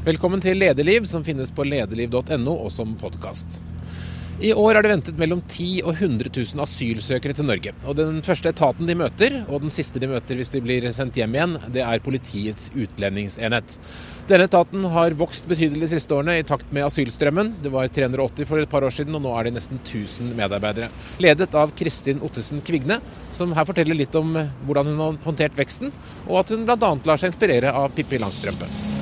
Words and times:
Velkommen 0.00 0.40
til 0.40 0.56
Lederliv, 0.56 1.04
som 1.04 1.20
finnes 1.20 1.50
på 1.52 1.60
lederliv.no 1.68 2.54
og 2.54 2.70
som 2.72 2.94
podkast. 2.96 3.58
I 4.40 4.54
år 4.56 4.78
er 4.78 4.86
det 4.86 4.90
ventet 4.94 5.18
mellom 5.20 5.42
10 5.42 5.82
og 5.82 5.90
100 5.98 6.30
000 6.32 6.62
asylsøkere 6.64 7.34
til 7.36 7.44
Norge. 7.44 7.74
Og 7.84 7.98
Den 7.98 8.22
første 8.24 8.48
etaten 8.48 8.88
de 8.88 8.94
møter, 8.96 9.34
og 9.52 9.60
den 9.60 9.74
siste 9.74 10.00
de 10.00 10.08
møter 10.08 10.38
hvis 10.40 10.54
de 10.54 10.62
blir 10.64 10.86
sendt 10.96 11.18
hjem 11.20 11.36
igjen, 11.36 11.58
det 11.74 11.82
er 11.84 12.00
Politiets 12.00 12.70
utlendingsenhet. 12.72 13.74
Denne 14.30 14.46
etaten 14.48 14.86
har 14.94 15.18
vokst 15.20 15.44
betydelig 15.50 15.82
de 15.84 15.90
siste 15.92 16.16
årene 16.16 16.38
i 16.40 16.46
takt 16.48 16.72
med 16.72 16.86
asylstrømmen. 16.86 17.52
Det 17.60 17.74
var 17.74 17.92
380 17.92 18.48
for 18.48 18.64
et 18.64 18.72
par 18.72 18.86
år 18.88 18.96
siden, 18.96 19.18
og 19.18 19.26
nå 19.26 19.34
er 19.36 19.50
de 19.50 19.52
nesten 19.58 19.82
1000 19.82 20.32
medarbeidere. 20.38 20.88
Ledet 21.20 21.50
av 21.52 21.76
Kristin 21.76 22.24
Ottesen 22.24 22.64
Kvigne, 22.64 23.02
som 23.36 23.52
her 23.52 23.68
forteller 23.68 24.00
litt 24.00 24.16
om 24.16 24.32
hvordan 24.64 24.94
hun 24.94 25.04
har 25.04 25.20
håndtert 25.28 25.60
veksten, 25.60 25.92
og 26.24 26.40
at 26.40 26.56
hun 26.56 26.64
bl.a. 26.64 26.80
lar 26.80 27.20
seg 27.20 27.34
inspirere 27.34 27.76
av 27.76 27.92
Pippi 27.92 28.24
Langstrømpe. 28.24 28.99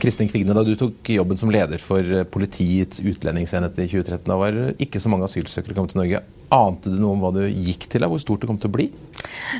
Kristin 0.00 0.30
Kvigne, 0.30 0.54
da 0.56 0.64
du 0.64 0.72
tok 0.78 1.10
jobben 1.12 1.38
som 1.40 1.52
leder 1.52 1.80
for 1.82 2.24
Politiets 2.32 3.02
utlendingsenhet 3.04 3.76
i 3.78 3.88
2013, 3.90 4.26
da 4.30 4.38
var 4.40 4.60
ikke 4.80 5.02
så 5.02 5.12
mange 5.12 5.28
asylsøkere 5.28 5.76
kommet 5.76 5.92
til 5.94 6.00
Norge. 6.00 6.22
Ante 6.50 6.90
du 6.90 6.96
noe 6.98 7.14
om 7.14 7.22
hva 7.22 7.30
du 7.36 7.42
gikk 7.46 7.84
til, 7.92 8.06
hvor 8.08 8.22
stort 8.22 8.42
det 8.42 8.50
kom 8.50 8.58
til 8.60 8.72
å 8.72 8.76
bli? 8.78 8.88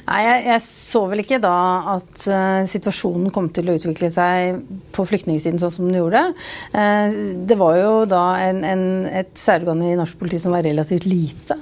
Nei, 0.07 0.21
jeg, 0.25 0.43
jeg 0.47 0.63
så 0.65 1.03
vel 1.11 1.23
ikke 1.23 1.41
da 1.43 1.57
at 1.97 2.25
uh, 2.31 2.63
situasjonen 2.69 3.31
kom 3.35 3.49
til 3.55 3.71
å 3.71 3.77
utvikle 3.79 4.11
seg 4.15 4.61
på 4.95 5.07
flyktningsiden 5.09 5.61
sånn 5.63 5.75
som 5.75 5.89
den 5.89 6.01
gjorde. 6.01 6.23
Uh, 6.75 7.35
det 7.49 7.59
var 7.61 7.79
jo 7.79 7.93
da 8.11 8.23
en, 8.47 8.63
en, 8.67 8.85
et 9.23 9.33
særorgan 9.39 9.83
i 9.87 9.97
norsk 9.99 10.19
politi 10.21 10.41
som 10.43 10.55
var 10.55 10.65
relativt 10.67 11.09
lite. 11.11 11.59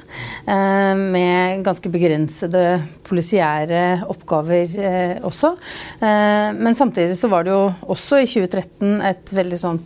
Uh, 0.48 0.95
med 0.98 1.65
ganske 1.66 1.92
begrensede 1.92 2.65
polisiære 3.09 4.05
oppgaver 4.12 4.75
også. 5.25 5.55
men 6.01 6.77
samtidig 6.77 7.17
så 7.17 7.30
var 7.33 7.47
det 7.47 7.55
jo 7.55 7.62
også 7.95 8.19
i 8.20 8.27
2013 8.28 9.01
et 9.09 9.33
veldig 9.33 9.58
sånn 9.61 9.78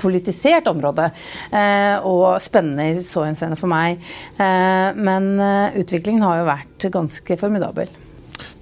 politisert 0.00 0.68
område. 0.70 1.10
Eh, 1.52 1.96
og 2.06 2.40
spennende 2.42 2.90
i 2.90 3.00
så 3.04 3.26
henseende 3.28 3.58
for 3.60 3.70
meg. 3.70 4.00
Eh, 4.40 4.90
men 4.96 5.32
eh, 5.40 5.80
utviklingen 5.80 6.24
har 6.26 6.40
jo 6.40 6.48
vært 6.50 6.88
ganske 6.94 7.40
formidabel. 7.40 7.92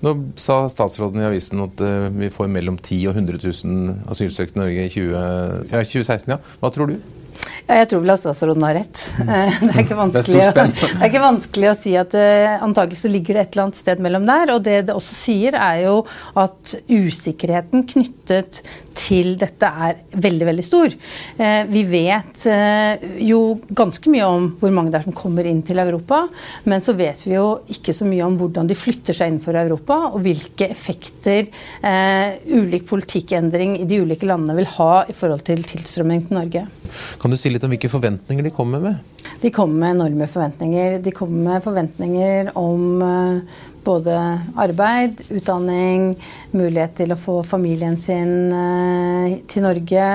Nå 0.02 0.14
sa 0.38 0.60
statsråden 0.70 1.22
i 1.22 1.26
avisen 1.26 1.62
at 1.62 1.80
vi 2.14 2.30
får 2.34 2.50
mellom 2.50 2.76
10 2.78 3.10
og 3.10 3.16
100 3.18 3.38
000 3.42 4.10
asylsøkere 4.10 4.54
i 4.54 4.60
Norge 4.60 4.84
i 4.86 4.92
20, 4.94 5.14
ja, 5.14 5.82
2016. 5.86 6.34
Ja. 6.34 6.38
Hva 6.62 6.70
tror 6.74 6.90
du? 6.90 6.98
Ja, 7.68 7.82
jeg 7.82 7.90
tror 7.90 8.00
vel 8.00 8.14
at 8.14 8.22
statsråden 8.22 8.64
har 8.64 8.76
rett. 8.78 9.02
Det 9.68 9.72
er 9.74 9.82
ikke 9.82 9.98
vanskelig, 9.98 10.40
det 10.40 10.48
er 10.48 10.58
å, 10.62 10.88
er 11.02 11.10
ikke 11.10 11.20
vanskelig 11.20 11.68
å 11.68 11.76
si 11.76 11.92
at 12.00 12.14
uh, 12.16 12.64
antagelig 12.64 13.02
så 13.02 13.10
ligger 13.12 13.36
det 13.36 13.42
et 13.42 13.50
eller 13.52 13.66
annet 13.66 13.80
sted 13.82 14.02
mellom 14.04 14.24
der. 14.28 14.52
Og 14.54 14.62
det 14.64 14.76
det 14.88 14.96
også 14.96 15.16
sier, 15.18 15.56
er 15.58 15.82
jo 15.84 15.96
at 16.40 16.74
usikkerheten 16.88 17.84
knyttet 17.90 18.62
til 18.98 19.34
dette 19.38 19.68
er 19.68 20.00
veldig, 20.16 20.46
veldig 20.48 20.64
stor. 20.64 20.96
Uh, 21.36 21.62
vi 21.68 21.84
vet 21.90 22.46
uh, 22.48 23.04
jo 23.20 23.42
ganske 23.68 24.14
mye 24.14 24.30
om 24.38 24.48
hvor 24.62 24.72
mange 24.74 24.94
det 24.94 25.02
er 25.02 25.08
som 25.10 25.16
kommer 25.18 25.48
inn 25.50 25.60
til 25.66 25.82
Europa, 25.82 26.22
men 26.64 26.84
så 26.84 26.96
vet 26.96 27.20
vi 27.26 27.36
jo 27.36 27.46
ikke 27.76 27.92
så 27.96 28.08
mye 28.08 28.24
om 28.24 28.40
hvordan 28.40 28.70
de 28.70 28.78
flytter 28.78 29.16
seg 29.16 29.34
innenfor 29.34 29.60
Europa, 29.60 30.00
og 30.08 30.22
hvilke 30.24 30.70
effekter 30.72 31.50
ulik 32.48 32.86
politikkendring 32.88 33.76
i 33.82 33.86
de 33.88 34.00
ulike 34.02 34.26
landene 34.28 34.56
vil 34.56 34.68
ha 34.78 35.04
i 35.08 35.14
forhold 35.16 35.44
til 35.46 35.62
tilstrømming 35.66 36.24
til 36.26 36.38
Norge. 36.38 36.64
Kan 37.20 37.32
du 37.32 37.37
si 37.40 37.50
litt 37.52 37.64
om 37.66 37.72
hvilke 37.72 37.90
forventninger 37.92 38.46
de 38.46 38.52
kommer 38.54 38.82
med? 38.82 39.24
De 39.42 39.50
kommer 39.54 39.80
med 39.80 39.96
enorme 39.96 40.26
forventninger. 40.30 40.98
De 41.02 41.12
kommer 41.14 41.44
med 41.52 41.64
forventninger 41.64 42.50
om 42.58 43.02
uh, 43.02 43.58
både 43.86 44.16
arbeid, 44.58 45.22
utdanning, 45.30 46.10
mulighet 46.56 46.96
til 47.02 47.14
å 47.14 47.18
få 47.18 47.38
familien 47.46 47.96
sin 48.00 48.52
uh, 48.52 49.38
til 49.50 49.64
Norge. 49.64 50.08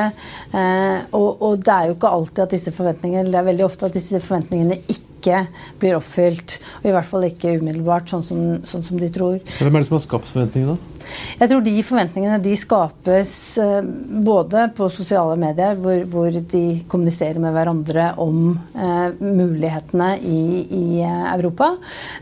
Uh, 0.54 1.00
og, 1.16 1.30
og, 1.40 1.58
det 1.64 1.74
er 1.74 1.90
jo 1.90 1.98
ikke 1.98 2.14
alltid 2.20 2.46
at 2.46 2.56
disse 2.58 2.76
forventningene 2.76 3.32
Det 3.32 3.40
er 3.40 3.50
veldig 3.50 3.68
ofte 3.68 3.90
at 3.90 3.98
disse 3.98 4.22
forventningene 4.24 4.80
ikke 4.92 5.46
blir 5.81 5.97
oppfylt. 5.97 6.59
Og 6.81 6.90
i 6.92 6.96
hvert 6.97 7.09
fall 7.09 7.30
ikke 7.30 7.58
umiddelbart, 7.62 8.12
sånn 8.12 8.26
som, 8.28 8.44
sånn 8.68 8.84
som 8.86 9.00
de 9.00 9.12
tror. 9.14 9.40
Hvem 9.62 9.72
er 9.72 9.80
det 9.80 9.90
som 9.90 10.00
har 10.00 10.06
skapt 10.06 10.34
forventningene, 10.34 10.76
da? 10.76 10.93
Jeg 11.40 11.50
tror 11.50 11.64
de 11.66 11.74
forventningene 11.86 12.40
de 12.44 12.53
skapes 12.58 13.31
eh, 13.62 13.80
både 14.25 14.68
på 14.78 14.88
sosiale 14.94 15.36
medier, 15.40 15.78
hvor, 15.81 16.03
hvor 16.09 16.36
de 16.53 16.64
kommuniserer 16.91 17.40
med 17.41 17.56
hverandre 17.56 18.09
om 18.22 18.53
eh, 18.75 19.16
mulighetene 19.19 20.09
i, 20.19 20.41
i, 20.64 20.86
eh, 21.03 21.25
Europa. 21.34 21.74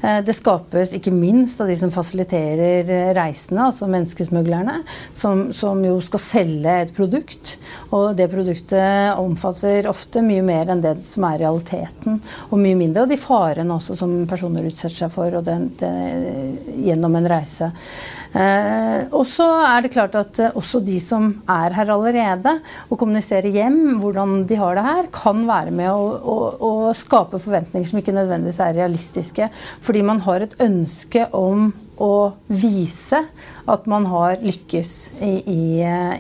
Eh, 0.02 0.20
det 0.26 0.36
skapes 0.38 0.96
ikke 0.98 1.14
minst 1.14 1.62
av 1.62 1.70
de 1.72 1.78
som 1.80 1.94
fasiliterer 1.94 2.90
eh, 2.90 3.12
reisende, 3.18 3.68
altså 3.70 3.90
menneskesmuglerne, 3.92 4.80
som, 5.14 5.50
som, 5.56 5.82
jo 5.86 5.98
skal 6.04 6.24
selge 6.24 6.78
et 6.86 6.96
produkt. 6.96 7.56
Og 7.92 8.16
det 8.18 8.30
produktet 8.32 9.20
omfatter 9.20 9.90
ofte 9.92 10.24
mye 10.26 10.46
mer 10.46 10.72
enn 10.72 10.84
det 10.84 10.98
som 11.08 11.28
er 11.30 11.42
realiteten. 11.44 12.22
Og 12.50 12.62
mye 12.62 12.80
mindre 12.80 13.06
av 13.06 13.12
de 13.12 13.20
farene 13.20 13.76
også 13.76 13.98
som 14.00 14.16
personer 14.30 14.68
utsetter 14.70 15.04
seg 15.04 15.14
for 15.14 15.38
og 15.38 15.46
den, 15.48 15.70
den, 15.80 16.58
gjennom 16.86 17.16
en 17.20 17.30
reise. 17.30 17.72
Eh, 18.32 18.71
og 19.12 19.26
så 19.30 19.46
er 19.66 19.84
det 19.84 19.94
klart 19.94 20.16
at 20.20 20.40
eh, 20.42 20.58
også 20.58 20.82
de 20.86 20.98
som 21.02 21.30
er 21.50 21.76
her 21.76 21.92
allerede, 21.94 22.58
og 22.90 23.00
kommuniserer 23.02 23.52
hjem 23.54 24.02
hvordan 24.02 24.42
de 24.50 24.58
har 24.60 24.78
det 24.78 24.88
her, 24.88 25.12
kan 25.16 25.46
være 25.48 25.74
med 25.76 25.92
å, 25.92 26.10
å, 26.22 26.36
å 26.58 26.74
skape 26.98 27.42
forventninger 27.42 27.90
som 27.90 28.02
ikke 28.02 28.16
nødvendigvis 28.16 28.62
er 28.64 28.78
realistiske. 28.80 29.52
Fordi 29.84 30.04
man 30.06 30.22
har 30.28 30.46
et 30.46 30.58
ønske 30.64 31.28
om 31.38 31.72
å 32.02 32.34
vise 32.50 33.20
at 33.70 33.88
man 33.90 34.08
har 34.10 34.42
lykkes 34.42 34.92
i, 35.22 35.34
i, 35.46 35.64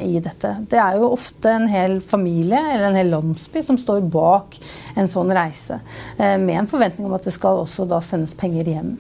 i, 0.05 0.19
dette. 0.21 0.53
Det 0.69 0.77
er 0.77 0.99
jo 0.99 1.09
ofte 1.15 1.55
en 1.55 1.67
hel 1.71 1.97
familie 2.05 2.59
eller 2.59 2.91
en 2.91 2.99
hel 2.99 3.09
landsby 3.15 3.63
som 3.65 3.79
står 3.81 4.03
bak 4.13 4.59
en 4.99 5.09
sånn 5.09 5.33
reise, 5.33 5.81
eh, 6.17 6.37
med 6.37 6.59
en 6.61 6.69
forventning 6.69 7.09
om 7.09 7.17
at 7.17 7.25
det 7.25 7.33
skal 7.35 7.63
også 7.63 7.89
da 7.89 8.01
sendes 8.05 8.37
penger 8.37 8.75
hjem. 8.75 8.93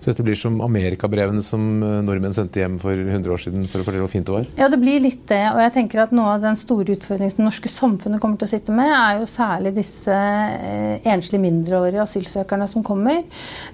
Så 0.00 0.10
dette 0.10 0.26
blir 0.26 0.38
som 0.38 0.58
amerikabrevene 0.64 1.42
som 1.44 1.64
eh, 1.82 1.96
nordmenn 2.06 2.36
sendte 2.36 2.62
hjem 2.62 2.78
for 2.82 2.94
100 2.94 3.32
år 3.32 3.42
siden 3.42 3.66
for 3.70 3.82
å 3.82 3.86
fortelle 3.86 4.04
hvor 4.04 4.12
fint 4.12 4.28
det 4.28 4.36
var? 4.36 4.46
Ja, 4.58 4.70
det 4.72 4.80
blir 4.82 5.02
litt 5.04 5.24
det. 5.30 5.42
Og 5.54 5.62
jeg 5.64 5.74
tenker 5.78 6.04
at 6.04 6.14
noe 6.16 6.36
av 6.36 6.44
den 6.44 6.58
store 6.60 6.96
utfordringen 6.96 7.34
som 7.34 7.42
det 7.42 7.48
norske 7.48 7.72
samfunnet 7.72 8.22
kommer 8.22 8.40
til 8.40 8.48
å 8.48 8.54
sitte 8.54 8.76
med, 8.76 8.92
er 8.92 9.20
jo 9.20 9.30
særlig 9.30 9.74
disse 9.78 10.14
eh, 10.14 10.94
enslige 11.12 11.42
mindreårige 11.42 12.04
asylsøkerne 12.06 12.70
som 12.70 12.86
kommer. 12.86 13.22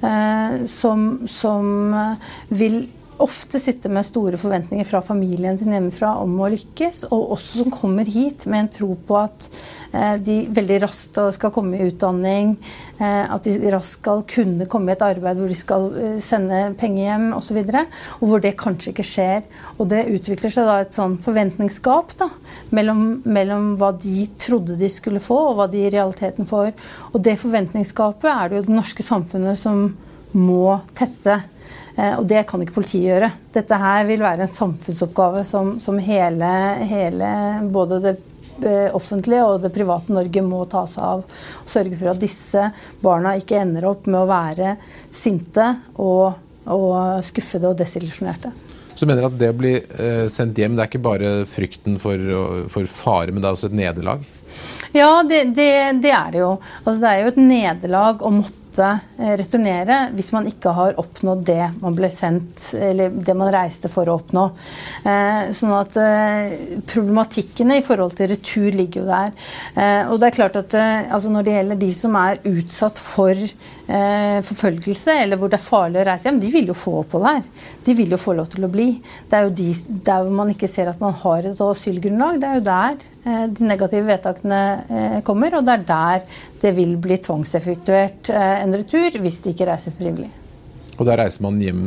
Eh, 0.03 0.59
som, 0.71 1.07
som 1.31 1.95
vil 2.53 2.83
ofte 3.23 3.61
sitter 3.63 3.93
med 3.93 4.07
store 4.07 4.39
forventninger 4.41 4.87
fra 4.87 5.01
familien 5.05 5.59
sin 5.59 5.73
hjemmefra 5.75 6.15
om 6.23 6.35
å 6.43 6.51
lykkes, 6.53 7.05
og 7.15 7.35
også 7.37 7.63
som 7.63 7.73
kommer 7.75 8.09
hit 8.09 8.47
med 8.51 8.65
en 8.65 8.71
tro 8.75 8.89
på 9.09 9.19
at 9.19 9.49
eh, 9.93 10.17
de 10.23 10.37
veldig 10.55 10.81
raskt 10.85 11.21
skal 11.37 11.53
komme 11.55 11.79
i 11.79 11.89
utdanning, 11.91 12.55
eh, 12.99 13.23
at 13.23 13.47
de 13.47 13.57
raskt 13.73 14.01
skal 14.01 14.25
kunne 14.29 14.67
komme 14.71 14.93
i 14.93 14.97
et 14.97 15.05
arbeid 15.07 15.39
hvor 15.39 15.53
de 15.53 15.59
skal 15.59 15.89
eh, 16.01 16.19
sende 16.23 16.63
penger 16.81 17.07
hjem 17.11 17.29
osv., 17.39 17.61
og, 17.63 17.97
og 18.19 18.31
hvor 18.31 18.43
det 18.43 18.55
kanskje 18.61 18.93
ikke 18.93 19.07
skjer. 19.07 19.43
Og 19.79 19.89
det 19.93 20.05
utvikler 20.13 20.55
seg 20.55 20.69
da 20.69 20.79
et 20.83 20.97
sånn 20.97 21.19
forventningsgap 21.23 22.17
da, 22.21 22.31
mellom, 22.75 23.05
mellom 23.25 23.75
hva 23.81 23.93
de 24.03 24.27
trodde 24.41 24.79
de 24.81 24.91
skulle 24.93 25.23
få, 25.23 25.39
og 25.51 25.61
hva 25.61 25.69
de 25.71 25.87
i 25.87 25.93
realiteten 25.93 26.49
får. 26.49 26.73
Og 27.13 27.21
det 27.25 27.39
forventningsgapet 27.43 28.31
er 28.33 28.51
det 28.51 28.61
jo 28.61 28.67
det 28.71 28.81
norske 28.81 29.07
samfunnet 29.07 29.61
som 29.61 29.91
må 30.33 30.79
tette. 30.97 31.43
Eh, 31.97 32.19
og 32.19 32.27
det 32.29 32.45
kan 32.49 32.63
ikke 32.63 32.79
politiet 32.79 33.09
gjøre. 33.11 33.31
Dette 33.53 33.79
her 33.83 34.05
vil 34.09 34.23
være 34.25 34.47
en 34.47 34.53
samfunnsoppgave 34.53 35.45
som, 35.49 35.75
som 35.83 35.99
hele, 36.03 36.51
hele, 36.89 37.31
både 37.73 38.01
det 38.05 38.15
eh, 38.65 38.89
offentlige 38.97 39.45
og 39.49 39.63
det 39.65 39.73
private 39.75 40.15
Norge 40.15 40.45
må 40.47 40.65
ta 40.71 40.87
seg 40.89 41.05
av. 41.05 41.25
Og 41.63 41.73
sørge 41.77 41.99
for 41.99 42.15
at 42.15 42.23
disse 42.23 42.69
barna 43.03 43.37
ikke 43.41 43.61
ender 43.61 43.89
opp 43.93 44.09
med 44.09 44.23
å 44.23 44.29
være 44.31 44.77
sinte 45.13 45.69
og, 46.01 46.39
og 46.73 47.25
skuffede 47.27 47.73
og 47.73 47.81
desillusjonerte. 47.81 48.55
Så 48.93 49.07
du 49.07 49.09
mener 49.09 49.27
at 49.27 49.37
det 49.41 49.51
å 49.51 49.57
bli 49.57 49.75
eh, 49.75 50.27
sendt 50.31 50.59
hjem, 50.61 50.77
det 50.77 50.85
er 50.85 50.93
ikke 50.93 51.05
bare 51.05 51.35
frykten 51.49 51.99
for, 52.01 52.33
for 52.73 52.89
fare, 52.89 53.33
men 53.33 53.43
det 53.43 53.51
er 53.51 53.57
også 53.57 53.73
et 53.73 53.79
nederlag? 53.81 54.25
Ja, 54.93 55.23
det, 55.25 55.47
det, 55.57 55.71
det 56.05 56.13
er 56.13 56.33
det 56.33 56.43
jo. 56.43 56.51
Altså, 56.85 56.99
det 57.01 57.11
er 57.11 57.23
jo 57.23 57.31
et 57.33 57.41
nederlag 57.41 58.21
å 58.21 58.33
måtte 58.37 58.62
måtte 58.73 58.89
eh, 59.21 59.35
returnere 59.37 59.99
hvis 60.17 60.33
man 60.33 60.47
ikke 60.49 60.73
har 60.73 60.97
oppnådd 61.01 61.45
det 61.45 61.65
man 61.83 61.97
ble 61.97 62.09
sendt, 62.13 62.73
eller 62.73 63.13
det 63.13 63.35
man 63.37 63.53
reiste 63.53 63.91
for 63.93 64.09
å 64.09 64.17
oppnå. 64.17 64.47
Eh, 65.05 65.53
sånn 65.53 65.75
at 65.77 65.99
eh, 66.01 66.81
Problematikkene 66.89 67.79
i 67.79 67.85
forhold 67.85 68.17
til 68.17 68.31
retur 68.33 68.73
ligger 68.73 69.03
jo 69.03 69.07
der. 69.09 69.31
Og 70.11 70.19
det 70.21 70.29
er 70.29 70.35
klart 70.35 70.57
at 70.59 70.75
altså 70.75 71.31
Når 71.33 71.45
det 71.45 71.55
gjelder 71.55 71.79
de 71.81 71.91
som 71.95 72.17
er 72.19 72.41
utsatt 72.49 73.01
for 73.01 73.39
forfølgelse, 73.87 75.17
eller 75.25 75.37
hvor 75.41 75.51
det 75.51 75.59
er 75.59 75.65
farlig 75.65 76.01
å 76.01 76.05
reise 76.07 76.29
hjem, 76.29 76.39
de 76.41 76.51
vil 76.55 76.69
jo 76.71 76.77
få 76.79 76.93
opphold 77.01 77.27
her. 77.27 77.41
De 77.85 77.95
vil 77.99 78.15
jo 78.15 78.19
få 78.21 78.37
lov 78.39 78.51
til 78.53 78.67
å 78.67 78.71
bli. 78.73 78.87
Det 79.29 79.39
er 79.39 79.49
jo 79.49 79.55
de, 79.59 79.71
der 80.07 80.31
man 80.33 80.53
ikke 80.53 80.71
ser 80.71 80.91
at 80.93 81.03
man 81.03 81.17
har 81.23 81.49
et 81.51 81.63
asylgrunnlag, 81.67 82.39
det 82.41 82.49
er 82.49 82.61
jo 82.61 82.67
der 82.69 83.01
de 83.53 83.67
negative 83.67 84.07
vedtakene 84.09 85.23
kommer, 85.27 85.59
og 85.59 85.67
det 85.67 85.75
er 85.75 85.89
der 85.91 86.25
det 86.63 86.73
vil 86.79 86.97
bli 87.03 87.19
tvangseffektuert 87.23 88.33
en 88.35 88.75
retur 88.79 89.19
hvis 89.23 89.43
de 89.45 89.53
ikke 89.55 89.69
reiser 89.71 89.95
frivillig. 89.99 90.31
Og 90.99 91.07
da 91.09 91.17
reiser 91.19 91.43
man 91.45 91.59
hjem 91.63 91.85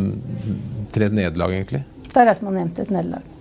til 0.92 1.08
et 1.08 1.16
nederlag, 1.16 1.56
egentlig? 1.56 1.86
Da 2.12 2.24
reiser 2.28 2.48
man 2.48 2.60
hjem 2.60 2.76
til 2.76 2.88
et 2.88 2.94
nederlag. 2.96 3.35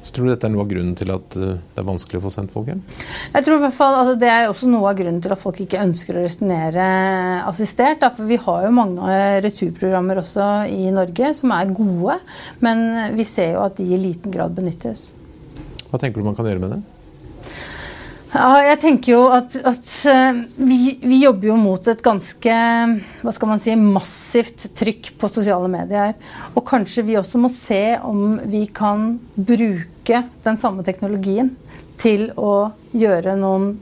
Så 0.00 0.14
tror 0.14 0.26
du 0.26 0.32
dette 0.32 0.48
er 0.48 0.52
noe 0.54 0.64
av 0.64 0.70
grunnen 0.70 0.96
til 0.98 1.12
at 1.14 1.36
eh, 1.38 1.58
det 1.60 1.82
er 1.82 1.88
vanskelig 1.88 2.20
å 2.20 2.24
få 2.24 2.32
sendt 2.34 2.54
folk 2.54 2.70
hjem? 2.70 2.82
Jeg 3.34 3.46
tror 3.46 3.58
i 3.58 3.64
hvert 3.64 3.76
fall, 3.76 3.98
altså 4.00 4.16
Det 4.20 4.30
er 4.32 4.48
også 4.48 4.70
noe 4.70 4.90
av 4.90 4.98
grunnen 5.00 5.20
til 5.24 5.34
at 5.34 5.42
folk 5.42 5.60
ikke 5.64 5.82
ønsker 5.84 6.16
å 6.18 6.24
returnere 6.24 6.86
assistert. 7.48 8.00
Da, 8.02 8.12
for 8.16 8.30
vi 8.30 8.40
har 8.40 8.66
jo 8.66 8.74
mange 8.76 9.16
returprogrammer 9.44 10.22
også 10.22 10.50
i 10.72 10.90
Norge 10.94 11.34
som 11.36 11.54
er 11.56 11.74
gode, 11.76 12.20
men 12.64 12.86
vi 13.16 13.28
ser 13.28 13.54
jo 13.56 13.64
at 13.66 13.78
de 13.80 13.88
i 13.88 14.00
liten 14.00 14.34
grad 14.34 14.56
benyttes. 14.56 15.10
Hva 15.90 15.98
tenker 16.00 16.20
du 16.20 16.28
man 16.28 16.38
kan 16.38 16.48
gjøre 16.48 16.62
med 16.62 16.76
det? 16.76 16.82
Ja, 18.30 18.60
jeg 18.62 18.78
tenker 18.78 19.10
jo 19.10 19.22
at, 19.34 19.56
at 19.66 19.88
eh, 20.06 20.36
vi, 20.62 20.76
vi, 21.02 21.16
jobber 21.24 21.48
jo 21.50 21.56
mot 21.58 21.88
et 21.90 22.02
ganske 22.04 22.58
hva 23.24 23.32
skal 23.34 23.50
man 23.50 23.62
si, 23.62 23.74
massivt 23.74 24.68
trykk 24.78 25.10
på 25.18 25.30
sosiale 25.32 25.66
medier. 25.72 26.14
Og 26.54 26.62
kanskje 26.68 27.02
vi 27.08 27.18
også 27.18 27.40
må 27.42 27.50
se 27.50 27.98
om 28.06 28.38
vi 28.46 28.68
kan 28.70 29.16
bruke 29.34 30.22
den 30.44 30.60
samme 30.62 30.86
teknologien 30.86 31.50
til 32.00 32.28
å 32.38 32.70
gjøre 32.94 33.34
noen 33.38 33.74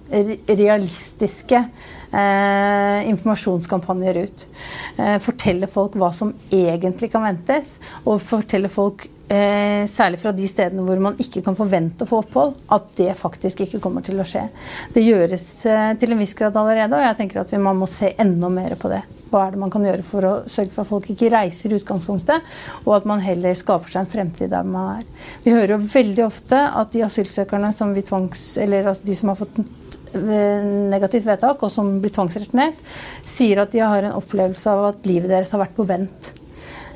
realistiske 0.49 1.61
eh, 1.61 3.05
informasjonskampanjer 3.13 4.23
ut. 4.25 4.49
Eh, 4.97 5.19
fortelle 5.23 5.69
folk 5.71 6.01
hva 6.01 6.09
som 6.17 6.33
egentlig 6.49 7.13
kan 7.13 7.29
ventes, 7.29 7.77
og 8.07 8.25
fortelle 8.25 8.73
folk 8.73 9.11
særlig 9.29 10.21
fra 10.23 10.33
de 10.33 10.47
stedene 10.49 10.85
hvor 10.87 11.01
man 11.03 11.19
ikke 11.21 11.43
kan 11.45 11.57
forvente 11.57 12.05
å 12.05 12.09
få 12.09 12.23
opphold, 12.23 12.55
at 12.73 12.89
det 12.97 13.11
faktisk 13.19 13.61
ikke 13.65 13.81
kommer 13.85 14.05
til 14.05 14.21
å 14.21 14.27
skje. 14.27 14.47
Det 14.95 15.05
gjøres 15.05 15.45
eh, 15.69 15.93
til 16.01 16.15
en 16.15 16.23
viss 16.23 16.35
grad 16.39 16.57
allerede, 16.57 16.97
og 16.97 17.05
jeg 17.05 17.19
tenker 17.19 17.43
at 17.43 17.53
man 17.61 17.77
må 17.81 17.89
se 17.91 18.15
enda 18.17 18.49
mer 18.53 18.77
på 18.81 18.91
det. 18.93 19.03
Hva 19.29 19.45
er 19.45 19.53
det 19.53 19.61
man 19.61 19.73
kan 19.73 19.85
gjøre 19.85 20.07
for 20.07 20.25
å 20.25 20.33
sørge 20.49 20.73
for 20.73 20.87
at 20.87 20.91
folk 20.93 21.11
ikke 21.13 21.29
reiser 21.35 21.73
i 21.75 21.81
utgangspunktet, 21.81 22.47
og 22.87 22.95
at 22.97 23.09
man 23.09 23.21
heller 23.25 23.57
skaper 23.59 23.93
seg 23.93 24.07
en 24.07 24.13
fremtid 24.15 24.53
der 24.55 24.65
man 24.65 24.95
er. 24.97 25.05
Vi 25.45 25.53
hører 25.53 25.77
jo 25.77 25.83
veldig 25.85 26.25
ofte 26.25 26.63
at 26.81 26.95
de 26.95 27.05
asylsøkerne 27.05 27.75
som 27.77 27.93
vi 27.97 28.07
tvangs... 28.09 28.49
Eller 28.63 28.89
altså 28.89 29.05
de 29.05 29.19
som 29.19 29.33
har 29.33 29.39
fått 29.43 29.61
eh, 29.61 30.65
negativt 30.95 31.29
vedtak 31.29 31.63
og 31.63 31.75
som 31.75 31.99
blir 32.01 32.15
tvangsreturnert, 32.17 32.81
sier 33.27 33.61
at 33.61 33.77
de 33.77 33.85
har 33.85 34.09
en 34.09 34.17
opplevelse 34.17 34.73
av 34.73 34.95
at 34.95 35.09
livet 35.09 35.29
deres 35.35 35.53
har 35.53 35.67
vært 35.67 35.77
på 35.77 35.89
vent. 35.89 36.33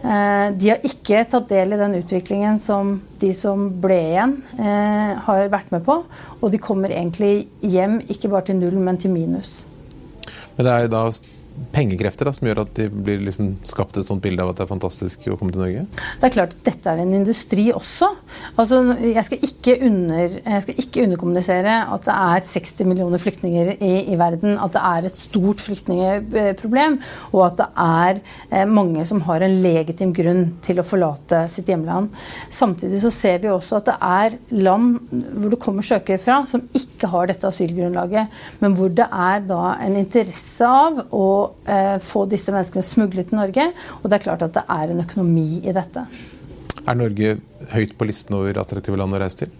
Eh, 0.03 0.47
de 0.59 0.71
har 0.73 0.83
ikke 0.83 1.21
tatt 1.31 1.47
del 1.53 1.77
i 1.77 1.79
den 1.79 1.95
utviklingen 2.01 2.59
som 2.63 2.97
de 3.23 3.31
som 3.37 3.69
ble 3.83 3.99
igjen, 4.11 4.33
eh, 4.59 5.13
har 5.27 5.51
vært 5.53 5.71
med 5.71 5.85
på. 5.87 6.01
Og 6.41 6.51
de 6.51 6.59
kommer 6.59 6.91
egentlig 6.91 7.47
hjem 7.63 8.01
ikke 8.11 8.31
bare 8.33 8.49
til 8.51 8.59
null, 8.59 8.81
men 8.83 8.99
til 8.99 9.15
minus. 9.15 9.63
Men 10.57 10.67
det 10.67 10.73
er 10.73 10.89
da 10.91 11.05
pengekrefter 11.73 12.29
da, 12.29 12.33
som 12.35 12.47
gjør 12.49 12.63
at 12.65 12.73
det 12.77 12.89
blir 12.93 13.23
liksom 13.27 13.55
skapt 13.69 13.97
et 13.99 14.07
sånt 14.07 14.23
bilde 14.25 14.45
av 14.45 14.53
at 14.53 14.61
det 14.61 14.65
er 14.67 14.71
fantastisk 14.71 15.27
å 15.33 15.39
komme 15.41 15.55
til 15.55 15.63
Norge? 15.63 15.85
Det 16.21 16.29
er 16.29 16.35
klart 16.35 16.57
at 16.57 16.65
dette 16.67 16.93
er 16.93 17.03
en 17.03 17.15
industri 17.17 17.69
også. 17.75 18.09
Altså, 18.61 18.81
jeg, 19.01 19.25
skal 19.27 19.87
under, 19.89 20.37
jeg 20.41 20.65
skal 20.67 20.83
ikke 20.83 21.07
underkommunisere 21.07 21.77
at 21.95 22.07
det 22.09 22.17
er 22.17 22.47
60 22.49 22.89
millioner 22.91 23.23
flyktninger 23.23 23.73
i, 23.79 23.93
i, 24.13 24.19
verden. 24.21 24.57
At 24.61 24.75
det 24.77 24.83
er 24.91 25.09
et 25.09 25.19
stort 25.19 25.63
flyktningeproblem, 25.65 26.99
og 27.33 27.45
at 27.47 27.61
det 27.61 27.69
er 27.85 28.23
eh, 28.51 28.67
mange 28.69 29.07
som 29.09 29.23
har 29.29 29.45
en 29.45 29.59
legitim 29.65 30.15
grunn 30.17 30.45
til 30.65 30.83
å 30.83 30.87
forlate 30.87 31.45
sitt 31.53 31.71
hjemland. 31.73 32.13
Samtidig 32.53 33.03
så 33.03 33.13
ser 33.15 33.43
vi 33.43 33.53
også 33.53 33.81
at 33.81 33.91
det 33.91 33.99
er 34.13 34.39
land 34.63 34.99
hvor 35.13 35.53
det 35.53 35.61
kommer 35.63 35.87
søkere 35.87 36.21
fra, 36.23 36.43
som 36.49 36.65
ikke 36.77 37.11
har 37.13 37.31
dette 37.31 37.49
asylgrunnlaget, 37.49 38.43
men 38.63 38.77
hvor 38.79 38.93
det 38.93 39.09
er 39.09 39.43
da 39.49 39.77
en 39.83 39.99
interesse 40.01 40.69
av 40.69 41.05
å 41.13 41.27
eh, 41.69 41.97
få 42.03 42.25
disse 42.31 42.55
menneskene 42.55 42.85
smuglet 42.87 43.31
til 43.31 43.41
Norge. 43.41 43.69
Og 44.01 44.09
det 44.09 44.19
er 44.19 44.27
klart 44.27 44.45
at 44.47 44.55
det 44.57 44.65
er 44.69 44.93
en 44.93 45.03
økonomi 45.05 45.63
i 45.63 45.75
dette. 45.75 46.07
Er 46.83 46.99
Norge 46.99 47.37
høyt 47.73 47.97
på 47.99 48.09
listen 48.09 48.39
over 48.39 48.59
attraktive 48.63 48.99
land 48.99 49.15
å 49.15 49.21
reise 49.23 49.45
til? 49.45 49.53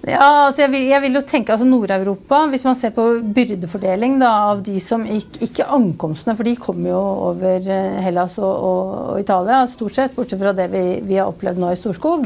Ja, 0.00 0.46
altså 0.46 0.62
jeg, 0.62 0.70
vil, 0.72 0.84
jeg, 0.88 1.02
vil, 1.04 1.16
jo 1.18 1.20
tenke 1.28 1.52
altså 1.52 1.66
Nord-Europa, 1.68 2.38
hvis 2.48 2.62
man 2.64 2.76
ser 2.78 2.94
på 2.96 3.02
byrdefordeling 3.36 4.14
da, 4.22 4.30
av 4.48 4.62
de 4.64 4.78
som 4.80 5.02
ikke, 5.04 5.42
ikke 5.44 5.66
ankomstene, 5.76 6.32
for 6.38 6.48
de 6.48 6.54
kommer 6.56 6.88
jo 6.94 7.00
over 7.28 7.68
eh, 7.68 7.98
Hellas 8.06 8.38
og, 8.40 8.48
og, 8.48 8.94
og, 9.10 9.18
Italia, 9.20 9.58
stort 9.68 9.98
sett, 9.98 10.16
bortsett 10.16 10.40
fra 10.40 10.54
det 10.56 10.70
vi, 10.72 10.84
vi 11.04 11.20
har 11.20 11.28
opplevd 11.28 11.60
nå 11.60 11.68
i 11.68 11.76
Storskog. 11.76 12.24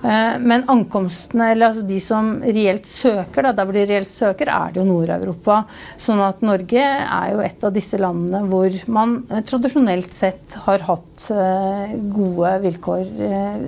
Eh, 0.00 0.40
men 0.40 0.64
ankomstene, 0.72 1.50
eller 1.52 1.68
altså 1.68 1.84
de 1.92 2.00
som 2.00 2.32
reelt 2.40 2.88
søker, 2.88 3.50
da, 3.50 3.52
der 3.52 3.68
hvor 3.68 3.76
de 3.76 3.84
reelt 3.92 4.14
søker, 4.14 4.54
er 4.56 4.72
det 4.72 4.80
jo 4.80 4.88
Nord-Europa. 4.88 5.60
Sånn 6.00 6.24
at 6.24 6.40
Norge 6.46 6.88
er 6.88 7.30
jo 7.34 7.44
et 7.44 7.68
av 7.68 7.76
disse 7.76 8.00
landene 8.00 8.46
hvor 8.48 8.80
man 8.88 9.18
eh, 9.28 9.44
tradisjonelt 9.44 10.16
sett 10.16 10.56
har 10.64 10.88
hatt 10.88 11.30
eh, 11.36 11.96
gode 12.16 12.56
vilkår 12.64 13.26
eh, 13.28 13.64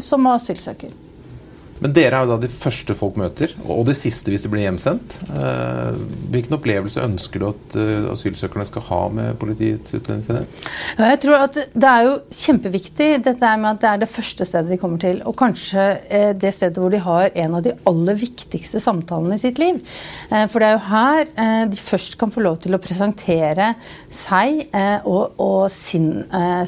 som 0.00 0.32
asylsøker. 0.32 1.03
Men 1.82 1.94
dere 1.94 2.16
er 2.16 2.26
jo 2.26 2.34
da 2.34 2.38
de 2.44 2.50
første 2.50 2.94
folk 2.96 3.16
møter, 3.18 3.50
og 3.66 3.82
de 3.88 3.94
siste 3.96 4.30
hvis 4.30 4.44
de 4.46 4.50
blir 4.52 4.64
hjemsendt. 4.64 5.18
Eh, 5.34 5.96
hvilken 6.32 6.56
opplevelse 6.56 7.02
ønsker 7.02 7.42
du 7.42 7.48
at 7.50 7.76
eh, 7.80 8.06
asylsøkerne 8.12 8.66
skal 8.68 8.86
ha 8.88 9.00
med 9.14 9.38
Politiets 9.40 9.96
utlendingsenhet? 9.96 10.68
Jeg 11.00 11.20
tror 11.24 11.46
at 11.48 11.58
Det 11.74 11.90
er 11.90 12.06
jo 12.06 12.14
kjempeviktig 12.34 13.08
dette 13.26 13.50
med 13.60 13.70
at 13.72 13.82
det 13.82 13.90
er 13.90 14.02
det 14.04 14.10
første 14.12 14.46
stedet 14.46 14.70
de 14.70 14.78
kommer 14.80 15.02
til. 15.02 15.20
Og 15.26 15.36
kanskje 15.38 15.88
eh, 16.08 16.30
det 16.38 16.54
stedet 16.54 16.80
hvor 16.80 16.94
de 16.94 17.02
har 17.02 17.34
en 17.44 17.58
av 17.58 17.64
de 17.66 17.74
aller 17.90 18.20
viktigste 18.22 18.82
samtalene 18.82 19.38
i 19.38 19.42
sitt 19.42 19.58
liv. 19.58 19.80
For 20.30 20.60
det 20.60 20.68
er 20.68 20.74
jo 20.76 20.82
her 20.88 21.68
de 21.70 21.78
først 21.78 22.16
kan 22.20 22.30
få 22.32 22.42
lov 22.44 22.56
til 22.62 22.74
å 22.76 22.80
presentere 22.82 23.72
seg 24.12 24.60
og, 25.08 25.34
og 25.42 25.66
sin 25.72 26.08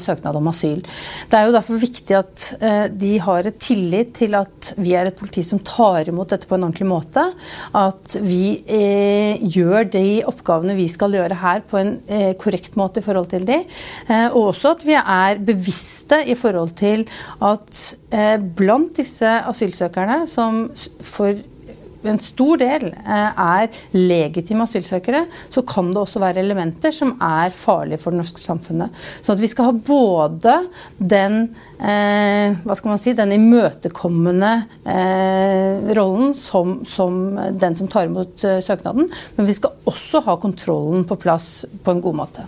søknad 0.01 0.37
om 0.39 0.49
asyl. 0.51 0.81
Det 1.29 1.39
er 1.39 1.47
jo 1.47 1.55
derfor 1.55 1.79
viktig 1.81 2.17
at 2.17 2.45
de 2.93 3.13
har 3.23 3.49
et 3.49 3.59
tillit 3.63 4.13
til 4.17 4.37
at 4.37 4.71
vi 4.77 4.95
er 4.97 5.06
et 5.09 5.17
politi 5.17 5.43
som 5.45 5.61
tar 5.65 6.09
imot 6.09 6.33
dette 6.33 6.49
på 6.49 6.57
en 6.57 6.67
ordentlig 6.67 6.87
måte. 6.89 7.23
At 7.77 8.17
vi 8.23 8.59
eh, 8.63 9.41
gjør 9.41 9.89
de 9.93 10.05
oppgavene 10.29 10.77
vi 10.77 10.87
skal 10.91 11.15
gjøre 11.17 11.39
her 11.41 11.63
på 11.67 11.81
en 11.81 11.93
eh, 12.07 12.31
korrekt 12.39 12.77
måte 12.79 13.01
i 13.01 13.05
forhold 13.05 13.31
til 13.33 13.47
de. 13.47 13.61
Eh, 14.07 14.27
og 14.29 14.53
også 14.53 14.75
at 14.75 14.87
vi 14.87 14.97
er 14.97 15.43
bevisste 15.47 16.21
i 16.27 16.37
forhold 16.37 16.75
til 16.79 17.05
at 17.43 17.83
eh, 18.11 18.37
blant 18.37 18.97
disse 18.97 19.37
asylsøkerne 19.51 20.23
som 20.29 20.65
for 21.03 21.37
en 22.11 22.21
stor 22.21 22.59
del 22.61 22.89
eh, 22.91 23.41
er 23.43 23.79
legitime 23.95 24.65
asylsøkere, 24.67 25.25
så 25.53 25.63
kan 25.67 25.91
det 25.91 26.01
også 26.01 26.21
være 26.23 26.41
elementer 26.43 26.95
som 26.95 27.15
er 27.23 27.53
farlige 27.55 28.01
for 28.01 28.13
det 28.13 28.21
norske 28.21 28.43
samfunnet. 28.43 28.93
Så 29.21 29.35
at 29.35 29.43
vi 29.43 29.49
skal 29.51 29.69
ha 29.69 29.75
både 29.87 30.57
den 30.97 31.39
eh, 31.79 32.57
hva 32.63 32.77
skal 32.77 32.93
man 32.93 33.01
si, 33.01 33.15
den 33.17 33.35
imøtekommende 33.37 34.53
eh, 34.87 35.95
rollen 35.97 36.35
som, 36.37 36.79
som, 36.89 37.37
den 37.59 37.77
som 37.79 37.91
tar 37.91 38.09
imot 38.09 38.45
eh, 38.47 38.59
søknaden, 38.63 39.09
men 39.37 39.49
vi 39.49 39.57
skal 39.57 39.77
også 39.87 40.23
ha 40.27 40.37
kontrollen 40.41 41.07
på 41.07 41.19
plass 41.21 41.65
på 41.83 41.95
en 41.95 42.03
god 42.03 42.23
måte. 42.25 42.47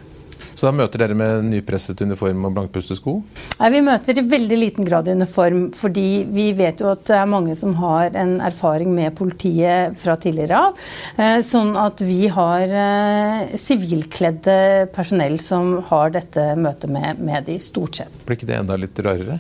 Så 0.59 0.67
da 0.67 0.73
møter 0.75 0.99
dere 0.99 1.15
med 1.15 1.45
nypresset 1.47 2.01
uniform 2.03 2.43
og 2.49 2.55
blankpuste 2.57 2.97
sko? 2.97 3.13
Nei, 3.61 3.69
Vi 3.71 3.79
møter 3.85 4.17
i 4.19 4.25
veldig 4.27 4.57
liten 4.59 4.87
grad 4.87 5.07
i 5.07 5.13
uniform, 5.15 5.69
fordi 5.71 6.25
vi 6.27 6.49
vet 6.57 6.83
jo 6.83 6.89
at 6.91 7.05
det 7.07 7.15
er 7.15 7.29
mange 7.31 7.55
som 7.55 7.77
har 7.79 8.11
en 8.19 8.33
erfaring 8.43 8.91
med 8.91 9.15
politiet 9.15 9.95
fra 10.01 10.17
tidligere 10.19 10.59
av. 10.59 10.81
Eh, 11.15 11.37
sånn 11.45 11.71
at 11.79 12.03
vi 12.03 12.27
har 12.27 12.75
eh, 12.81 13.55
sivilkledde 13.55 14.89
personell 14.95 15.39
som 15.39 15.77
har 15.93 16.11
dette 16.17 16.49
møtet 16.59 16.91
med, 16.91 17.23
med 17.23 17.47
de, 17.47 17.55
stort 17.63 18.01
sett. 18.01 18.19
Blir 18.27 18.35
ikke 18.35 18.51
det 18.51 18.59
enda 18.59 18.75
litt 18.79 18.99
rarere? 19.05 19.39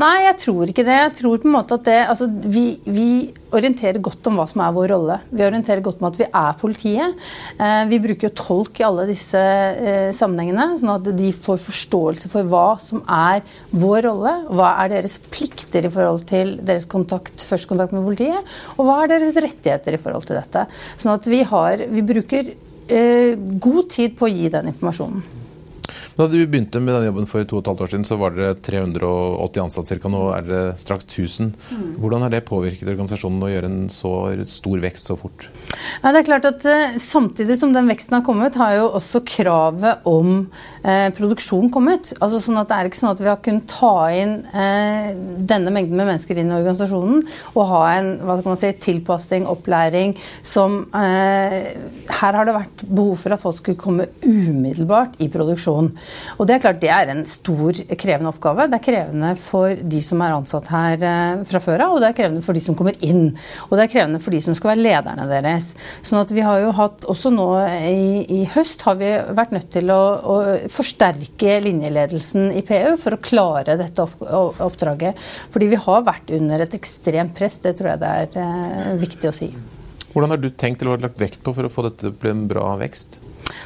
Nei, 0.00 0.26
jeg 0.26 0.36
tror 0.44 0.70
ikke 0.70 0.84
det. 0.86 0.96
Jeg 0.96 1.12
tror 1.20 1.40
på 1.42 1.48
en 1.48 1.54
måte 1.54 1.76
at 1.76 1.86
det, 1.86 1.98
altså, 2.12 2.28
vi, 2.28 2.64
vi, 2.86 3.10
orienterer 3.50 3.98
godt 3.98 4.28
om 4.30 4.36
hva 4.38 4.44
som 4.46 4.60
er 4.62 4.74
vår 4.76 4.92
rolle. 4.92 5.16
Vi 5.34 5.42
orienterer 5.42 5.82
godt 5.82 5.98
om 5.98 6.06
at 6.06 6.18
vi 6.20 6.26
er 6.28 6.58
politiet. 6.60 7.24
Eh, 7.58 7.80
vi 7.90 7.98
bruker 8.02 8.28
jo 8.28 8.36
tolk 8.38 8.78
i 8.78 8.84
alle 8.86 9.08
disse 9.08 9.40
eh, 9.40 10.12
sammenhengene, 10.14 10.78
sånn 10.78 10.92
at 10.94 11.10
de 11.18 11.32
får 11.34 11.58
forståelse 11.64 12.30
for 12.30 12.46
hva 12.52 12.68
som 12.82 13.02
er 13.10 13.42
vår 13.74 14.06
rolle. 14.06 14.36
Hva 14.54 14.70
er 14.84 14.94
deres 14.94 15.18
plikter 15.34 15.88
i 15.88 15.92
forhold 15.92 16.28
til 16.30 16.56
deres 16.62 16.86
kontakt, 16.90 17.42
førstekontakt 17.50 17.96
med 17.96 18.06
politiet, 18.06 18.54
og 18.76 18.86
hva 18.86 19.00
er 19.02 19.16
deres 19.16 19.42
rettigheter 19.42 19.98
i 19.98 20.02
forhold 20.02 20.30
til 20.30 20.38
dette. 20.38 20.68
Sånn 20.94 21.16
at 21.16 21.26
vi, 21.30 21.42
har, 21.50 21.84
vi 21.90 22.06
bruker 22.06 22.54
eh, 22.54 23.34
god 23.34 23.92
tid 23.98 24.14
på 24.14 24.30
å 24.30 24.32
gi 24.32 24.46
den 24.54 24.70
informasjonen. 24.70 25.39
Da 26.18 26.26
du 26.26 26.38
begynte 26.46 26.80
med 26.82 26.94
den 26.94 27.06
jobben 27.06 27.28
for 27.30 27.46
to 27.46 27.58
og 27.58 27.62
et 27.62 27.68
halvt 27.70 27.82
år 27.84 27.90
siden, 27.92 28.04
så 28.08 28.16
var 28.18 28.34
dere 28.34 28.56
380 28.58 29.62
ansatte 29.62 29.98
ca. 30.00 30.10
Nå 30.10 30.22
er 30.34 30.46
dere 30.46 30.72
straks 30.78 31.06
1000. 31.06 31.52
Hvordan 32.02 32.24
har 32.24 32.32
det 32.34 32.42
påvirket 32.48 32.90
organisasjonen 32.90 33.44
å 33.46 33.50
gjøre 33.50 33.70
en 33.70 33.84
så 33.92 34.12
stor 34.48 34.82
vekst 34.82 35.10
så 35.10 35.16
fort? 35.20 35.46
Ja, 36.02 36.10
det 36.10 36.22
er 36.22 36.26
klart 36.26 36.48
at 36.48 36.66
uh, 36.66 36.98
Samtidig 37.00 37.56
som 37.60 37.72
den 37.74 37.88
veksten 37.90 38.16
har 38.18 38.24
kommet, 38.26 38.58
har 38.58 38.74
jo 38.76 38.88
også 38.98 39.22
kravet 39.26 40.04
om 40.08 40.32
eh, 40.82 41.08
produksjon 41.14 41.70
kommet. 41.72 42.12
Altså 42.18 42.40
sånn 42.42 42.58
at 42.60 42.68
Det 42.70 42.76
er 42.76 42.90
ikke 42.90 43.00
sånn 43.00 43.12
at 43.12 43.22
vi 43.22 43.30
har 43.30 43.40
kunnet 43.44 43.68
ta 43.70 43.94
inn 44.14 44.34
eh, 44.50 45.10
denne 45.50 45.72
mengden 45.74 45.98
med 45.98 46.10
mennesker 46.10 46.38
inn 46.38 46.50
i 46.50 46.56
organisasjonen 46.58 47.22
og 47.54 47.62
ha 47.70 47.82
en 47.96 48.10
hva 48.24 48.36
skal 48.38 48.52
man 48.52 48.60
si, 48.60 48.72
tilpasning, 48.84 49.46
opplæring, 49.50 50.14
som 50.46 50.82
Her 50.92 52.36
har 52.36 52.46
det 52.46 52.54
vært 52.54 52.84
behov 52.86 53.16
for 53.22 53.34
at 53.34 53.42
folk 53.42 53.58
skulle 53.58 53.80
komme 53.80 54.06
umiddelbart 54.24 55.18
i 55.22 55.28
produksjon. 55.32 55.92
Og 56.38 56.48
det 56.48 56.56
er 56.56 56.62
klart 56.64 56.80
det 56.82 56.90
er 56.94 57.12
en 57.12 57.22
stor, 57.28 57.76
krevende 58.00 58.32
oppgave. 58.32 58.68
Det 58.70 58.80
er 58.80 58.84
krevende 58.84 59.32
for 59.40 59.76
de 59.94 60.02
som 60.04 60.22
er 60.24 60.34
ansatt 60.36 60.70
her 60.72 61.06
eh, 61.06 61.42
fra 61.48 61.62
før 61.62 61.86
av, 61.86 61.96
og 61.96 62.02
det 62.02 62.10
er 62.10 62.18
krevende 62.18 62.44
for 62.44 62.56
de 62.56 62.64
som 62.64 62.76
kommer 62.78 62.96
inn. 63.06 63.30
Og 63.68 63.76
det 63.76 63.86
er 63.86 63.92
krevende 63.94 64.22
for 64.22 64.34
de 64.34 64.42
som 64.44 64.56
skal 64.56 64.74
være 64.74 64.84
lederne 64.84 65.28
deres. 65.30 65.72
Sånn 66.06 66.22
at 66.22 66.34
vi 66.34 66.44
har 66.46 66.62
jo 66.64 66.74
hatt, 66.76 67.06
også 67.10 67.32
nå 67.34 67.48
i, 67.88 68.22
i 68.40 68.42
høst, 68.54 68.84
har 68.88 69.00
vi 69.00 69.12
vært 69.36 69.56
nødt 69.56 69.70
til 69.74 69.92
å, 69.94 70.02
å 70.20 70.36
forsterke 70.72 71.58
linjeledelsen 71.64 72.50
i 72.56 72.64
PU 72.66 72.96
for 73.00 73.16
å 73.16 73.22
klare 73.22 73.78
dette 73.80 74.06
oppdraget. 74.06 75.18
Fordi 75.52 75.70
vi 75.72 75.82
har 75.86 76.06
vært 76.06 76.32
under 76.36 76.64
et 76.64 76.78
ekstremt 76.78 77.36
press, 77.36 77.60
det 77.64 77.76
tror 77.78 77.94
jeg 77.94 78.02
det 78.02 78.14
er 78.24 78.40
eh, 78.44 78.96
viktig 79.00 79.30
å 79.30 79.36
si. 79.36 79.52
Hvordan 80.10 80.34
har 80.34 80.40
du 80.42 80.48
tenkt 80.50 80.82
eller 80.82 81.02
lagt 81.02 81.20
vekt 81.20 81.42
på 81.44 81.54
for 81.54 81.66
å 81.66 81.72
få 81.72 81.86
dette 81.86 82.02
til 82.02 82.12
å 82.12 82.20
bli 82.22 82.32
en 82.32 82.46
bra 82.50 82.72
vekst? 82.80 83.20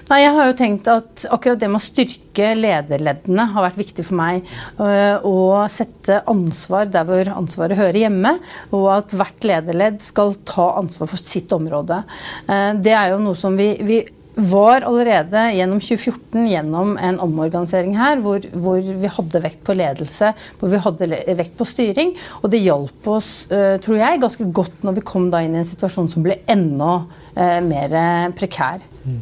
Nei, 0.09 0.19
jeg 0.21 0.33
har 0.37 0.49
jo 0.49 0.57
tenkt 0.59 0.89
at 0.91 1.25
akkurat 1.33 1.61
det 1.61 1.69
med 1.71 1.81
å 1.81 1.85
styrke 1.85 2.51
lederleddene 2.59 3.47
har 3.55 3.67
vært 3.67 3.81
viktig 3.81 4.05
for 4.05 4.19
meg. 4.19 4.51
Øh, 4.81 5.25
å 5.25 5.65
sette 5.73 6.21
ansvar 6.31 6.91
der 6.93 7.07
hvor 7.09 7.31
ansvaret 7.33 7.79
hører 7.79 8.01
hjemme, 8.05 8.35
og 8.77 8.91
at 8.99 9.15
hvert 9.17 9.47
lederledd 9.49 10.03
skal 10.05 10.37
ta 10.49 10.75
ansvar 10.81 11.11
for 11.13 11.21
sitt 11.21 11.53
område. 11.57 12.03
Øh, 12.49 12.71
det 12.85 12.93
er 12.97 13.15
jo 13.15 13.23
noe 13.25 13.39
som 13.39 13.57
vi, 13.57 13.71
vi 13.85 14.03
var 14.35 14.83
allerede 14.87 15.43
gjennom 15.55 15.81
2014 15.83 16.49
gjennom 16.51 16.95
en 16.99 17.21
omorganisering 17.23 17.95
her 17.99 18.19
hvor, 18.23 18.45
hvor, 18.51 18.81
vi 18.83 19.11
hadde 19.17 19.43
vekt 19.45 19.63
på 19.67 19.77
ledelse, 19.79 20.33
hvor 20.61 20.73
vi 20.73 20.81
hadde 20.83 21.09
vekt 21.39 21.55
på 21.59 21.67
styring. 21.69 22.15
Og 22.43 22.51
det 22.53 22.63
hjalp 22.65 23.11
oss, 23.15 23.31
uh, 23.53 23.77
tror 23.85 24.01
jeg, 24.01 24.23
ganske 24.23 24.49
godt 24.55 24.87
når 24.87 24.99
vi 24.99 25.07
kom 25.07 25.31
da 25.33 25.43
inn 25.45 25.55
i 25.55 25.63
en 25.63 25.69
situasjon 25.69 26.11
som 26.13 26.25
ble 26.25 26.41
enda 26.51 27.05
eh, 27.37 27.61
mer 27.65 27.95
prekær. 28.37 28.83
Mm. 29.05 29.21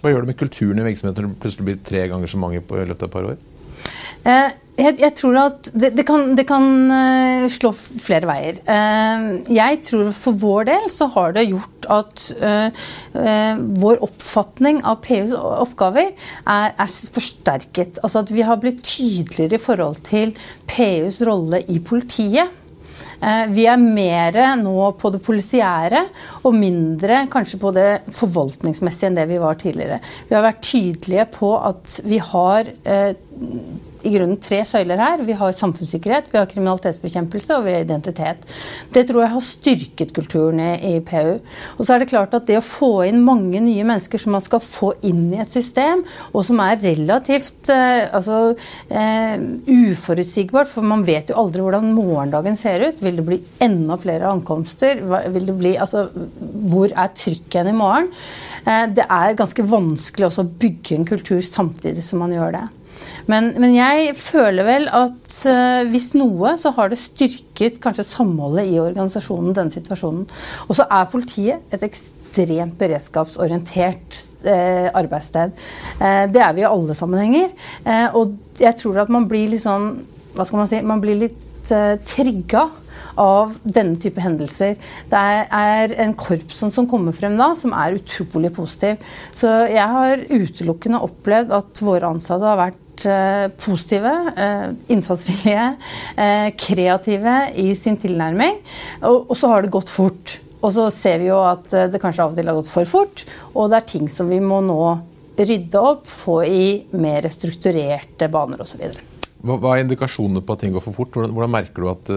Hva 0.00 0.12
gjør 0.12 0.24
det 0.24 0.30
med 0.32 0.40
kulturen 0.40 0.80
i 0.80 0.86
virksomheten 0.86 1.24
når 1.24 1.34
det 1.34 1.42
plutselig 1.44 1.66
blir 1.68 1.82
tre 1.84 2.06
ganger 2.10 2.30
så 2.30 2.40
mange 2.40 2.60
på 2.64 2.76
løpet 2.76 3.04
av 3.04 3.08
et 3.08 3.14
par 3.14 3.28
år? 3.32 3.38
Uh, 4.24 4.50
jeg, 4.74 4.96
jeg, 4.98 5.12
tror 5.14 5.36
at 5.38 5.68
det, 5.76 5.92
det 5.94 6.02
kan, 6.08 6.32
det 6.34 6.46
kan 6.48 6.64
uh, 6.90 7.44
slå 7.52 7.70
flere 7.76 8.26
veier. 8.26 8.58
Uh, 8.66 9.44
jeg 9.54 9.78
tror 9.86 10.08
for 10.16 10.38
vår 10.40 10.66
del 10.70 10.88
så 10.90 11.08
har 11.14 11.36
det 11.36 11.46
gjort 11.50 11.70
at 11.92 12.22
vår 13.84 13.98
oppfatning 14.06 14.78
av 14.88 15.02
PUs 15.04 15.34
oppgaver 15.36 16.14
er, 16.14 16.70
er, 16.72 16.88
forsterket. 16.88 18.00
Altså 18.00 18.22
at 18.24 18.32
vi 18.32 18.46
har 18.48 18.56
blitt 18.62 18.80
tydeligere 18.88 19.58
i 19.58 19.60
forhold 19.60 20.00
til 20.08 20.32
PUs 20.70 21.20
rolle 21.28 21.60
i 21.68 21.76
politiet. 21.84 22.63
Vi 23.54 23.66
er 23.70 23.80
mer 23.80 24.38
nå 24.60 24.90
på 25.00 25.12
det 25.14 25.22
polisiære 25.24 26.04
og 26.44 26.56
mindre 26.58 27.24
kanskje 27.32 27.60
på 27.62 27.72
det 27.76 27.88
forvaltningsmessige 28.14 29.10
enn 29.10 29.18
det 29.18 29.28
vi 29.30 29.40
var 29.42 29.58
tidligere. 29.60 30.00
Vi 30.28 30.36
har 30.36 30.46
vært 30.46 30.64
tydelige 30.66 31.26
på 31.38 31.54
at 31.58 31.98
vi 32.04 32.20
har 32.32 32.70
i 34.04 34.12
grunnen 34.14 34.38
tre 34.42 34.60
søyler 34.68 35.00
her. 35.00 35.22
Vi 35.24 35.36
har 35.38 35.54
samfunnssikkerhet, 35.56 36.30
vi 36.32 36.40
har 36.40 36.48
kriminalitetsbekjempelse 36.50 37.58
og 37.58 37.66
vi 37.66 37.74
har 37.76 37.84
identitet. 37.84 38.44
Det 38.94 39.06
tror 39.08 39.24
jeg 39.24 39.34
har 39.34 39.44
styrket 39.44 40.14
kulturen 40.16 40.60
i, 40.60 40.94
PU. 41.04 41.38
Og 41.78 41.84
så 41.84 41.94
er 41.94 42.02
det 42.02 42.10
klart 42.12 42.34
at 42.36 42.46
det 42.48 42.58
å 42.60 42.64
få 42.64 42.92
inn 43.08 43.22
mange 43.24 43.60
nye 43.64 43.86
mennesker 43.86 44.20
som 44.20 44.34
man 44.36 44.44
skal 44.44 44.62
få 44.64 44.92
inn 45.06 45.26
i 45.34 45.40
et 45.42 45.52
system, 45.52 46.04
og 46.32 46.44
som 46.46 46.60
er 46.64 46.80
relativt 46.82 47.70
eh, 47.72 48.06
altså, 48.14 48.54
eh, 48.88 49.36
uforutsigbart, 49.68 50.70
for 50.70 50.86
man 50.86 51.04
vet 51.06 51.32
jo 51.32 51.38
aldri 51.40 51.64
hvordan 51.64 51.92
morgendagen 51.96 52.58
ser 52.60 52.86
ut. 52.88 53.02
Vil 53.04 53.20
det 53.20 53.26
bli 53.26 53.40
enda 53.64 53.98
flere 54.00 54.30
ankomster? 54.30 55.02
Vil 55.34 55.50
det 55.50 55.58
bli, 55.58 55.74
altså, 55.80 56.06
hvor 56.70 56.92
er 56.92 57.12
trykket 57.16 57.72
i 57.72 57.76
morgen? 57.76 58.10
Eh, 58.64 58.86
det 58.94 59.08
er 59.08 59.36
ganske 59.38 59.66
vanskelig 59.68 60.30
også 60.30 60.46
å 60.46 60.54
bygge 60.64 60.98
en 60.98 61.08
kultur 61.08 61.42
samtidig 61.44 62.04
som 62.06 62.22
man 62.24 62.34
gjør 62.34 62.58
det. 62.58 62.64
Men, 63.30 63.52
men, 63.60 63.74
jeg 63.76 64.14
føler 64.20 64.66
vel 64.66 64.88
at 64.92 65.38
uh, 65.48 65.82
hvis 65.90 66.12
noe, 66.18 66.54
så 66.60 66.74
har 66.76 66.92
det 66.92 67.00
styrket 67.00 67.80
kanskje 67.82 68.06
samholdet 68.08 68.68
i 68.70 68.78
organisasjonen, 68.82 69.54
denne 69.56 69.74
situasjonen. 69.74 70.26
Og 70.68 70.78
så 70.78 70.86
er 70.90 71.10
politiet 71.12 71.74
et 71.74 71.86
ekstremt 71.86 72.76
beredskapsorientert 72.80 74.20
uh, 74.46 74.88
arbeidssted. 74.92 75.54
Uh, 76.00 76.24
det 76.32 76.44
er 76.44 76.56
vi 76.56 76.64
i 76.64 76.68
alle 76.68 76.96
sammenhenger. 76.96 77.52
og 78.14 78.36
jeg 78.60 78.76
tror 78.78 79.02
at 79.02 79.10
man 79.12 79.26
blir 79.30 79.50
litt 79.50 79.64
sånn 79.64 80.04
Hva 80.34 80.44
skal 80.46 80.60
man 80.60 80.68
si? 80.70 80.80
Man 80.82 81.02
blir 81.02 81.18
litt 81.18 81.44
uh, 81.70 81.94
trigga 82.06 82.68
av 83.20 83.54
denne 83.62 83.98
type 84.00 84.22
hendelser. 84.22 84.74
Det 85.10 85.20
er 85.54 85.94
en 86.02 86.14
korps 86.18 86.62
som 86.74 86.88
kommer 86.90 87.14
frem 87.16 87.36
da, 87.38 87.52
som 87.58 87.74
er 87.76 87.98
utrolig 87.98 88.52
positiv. 88.54 89.02
Så 89.36 89.50
jeg 89.70 89.86
har 89.96 90.24
utelukkende 90.30 91.02
opplevd 91.06 91.54
at 91.54 91.84
våre 91.84 92.10
ansatte 92.14 92.48
har 92.48 92.60
vært 92.60 92.80
positive, 93.58 94.12
eh, 94.36 94.68
innsatsvillige, 94.94 95.76
eh, 96.16 96.50
kreative 96.56 97.50
i 97.54 97.74
sin 97.74 97.96
tilnærming. 97.96 98.60
Og, 99.02 99.36
så 99.36 99.48
har 99.48 99.62
det 99.62 99.72
gått 99.74 99.88
fort. 99.88 100.38
Og 100.62 100.72
så 100.72 100.90
ser 100.92 101.18
vi 101.18 101.26
jo 101.28 101.40
at 101.44 101.68
det 101.68 102.00
kanskje 102.00 102.24
av 102.24 102.32
og 102.32 102.36
til 102.36 102.46
har 102.48 102.56
gått 102.56 102.72
for 102.72 102.88
fort, 102.88 103.24
og 103.52 103.68
det 103.68 103.76
er 103.76 103.88
ting 103.90 104.08
som 104.08 104.30
vi 104.30 104.38
må 104.40 104.62
nå 104.64 104.78
rydde 105.36 105.76
opp, 105.76 106.06
få 106.08 106.38
i 106.46 106.86
mer 106.96 107.26
strukturerte 107.28 108.30
baner 108.32 108.62
osv. 108.64 108.86
Hva, 109.44 109.74
er 109.74 109.82
indikasjonene 109.82 110.40
på 110.40 110.54
at 110.54 110.62
ting 110.62 110.72
går 110.72 110.80
for 110.86 110.96
fort? 110.96 111.18
Hvordan 111.18 111.52
merker 111.52 111.84
du 111.84 111.90
at 111.90 112.12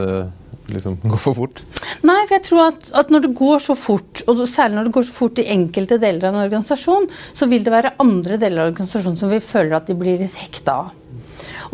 liksom 0.74 1.00
går 1.12 1.22
for 1.22 1.38
fort? 1.38 1.64
Nei, 2.08 2.20
for 2.26 2.38
jeg 2.38 2.46
tror 2.48 2.64
at, 2.68 2.92
at, 3.02 3.12
når 3.14 3.26
det 3.26 3.34
går 3.40 3.64
så 3.64 3.78
fort, 3.80 4.24
og 4.28 4.44
særlig 4.50 4.78
når 4.78 4.90
det 4.90 4.96
går 4.98 5.08
så 5.10 5.18
fort 5.18 5.42
i 5.42 5.50
enkelte 5.54 6.00
deler 6.02 6.30
av 6.30 6.36
en 6.36 6.46
organisasjon, 6.46 7.10
så 7.34 7.50
vil 7.52 7.66
det 7.66 7.74
være 7.74 7.96
andre 8.04 8.40
deler 8.42 8.64
av 8.64 8.72
organisasjonen 8.74 9.20
som 9.20 9.34
vi 9.34 9.44
føler 9.44 9.78
at 9.80 9.90
de 9.90 9.98
blir 9.98 10.22
litt 10.22 10.40
hekta 10.40 10.82
av. 10.84 10.96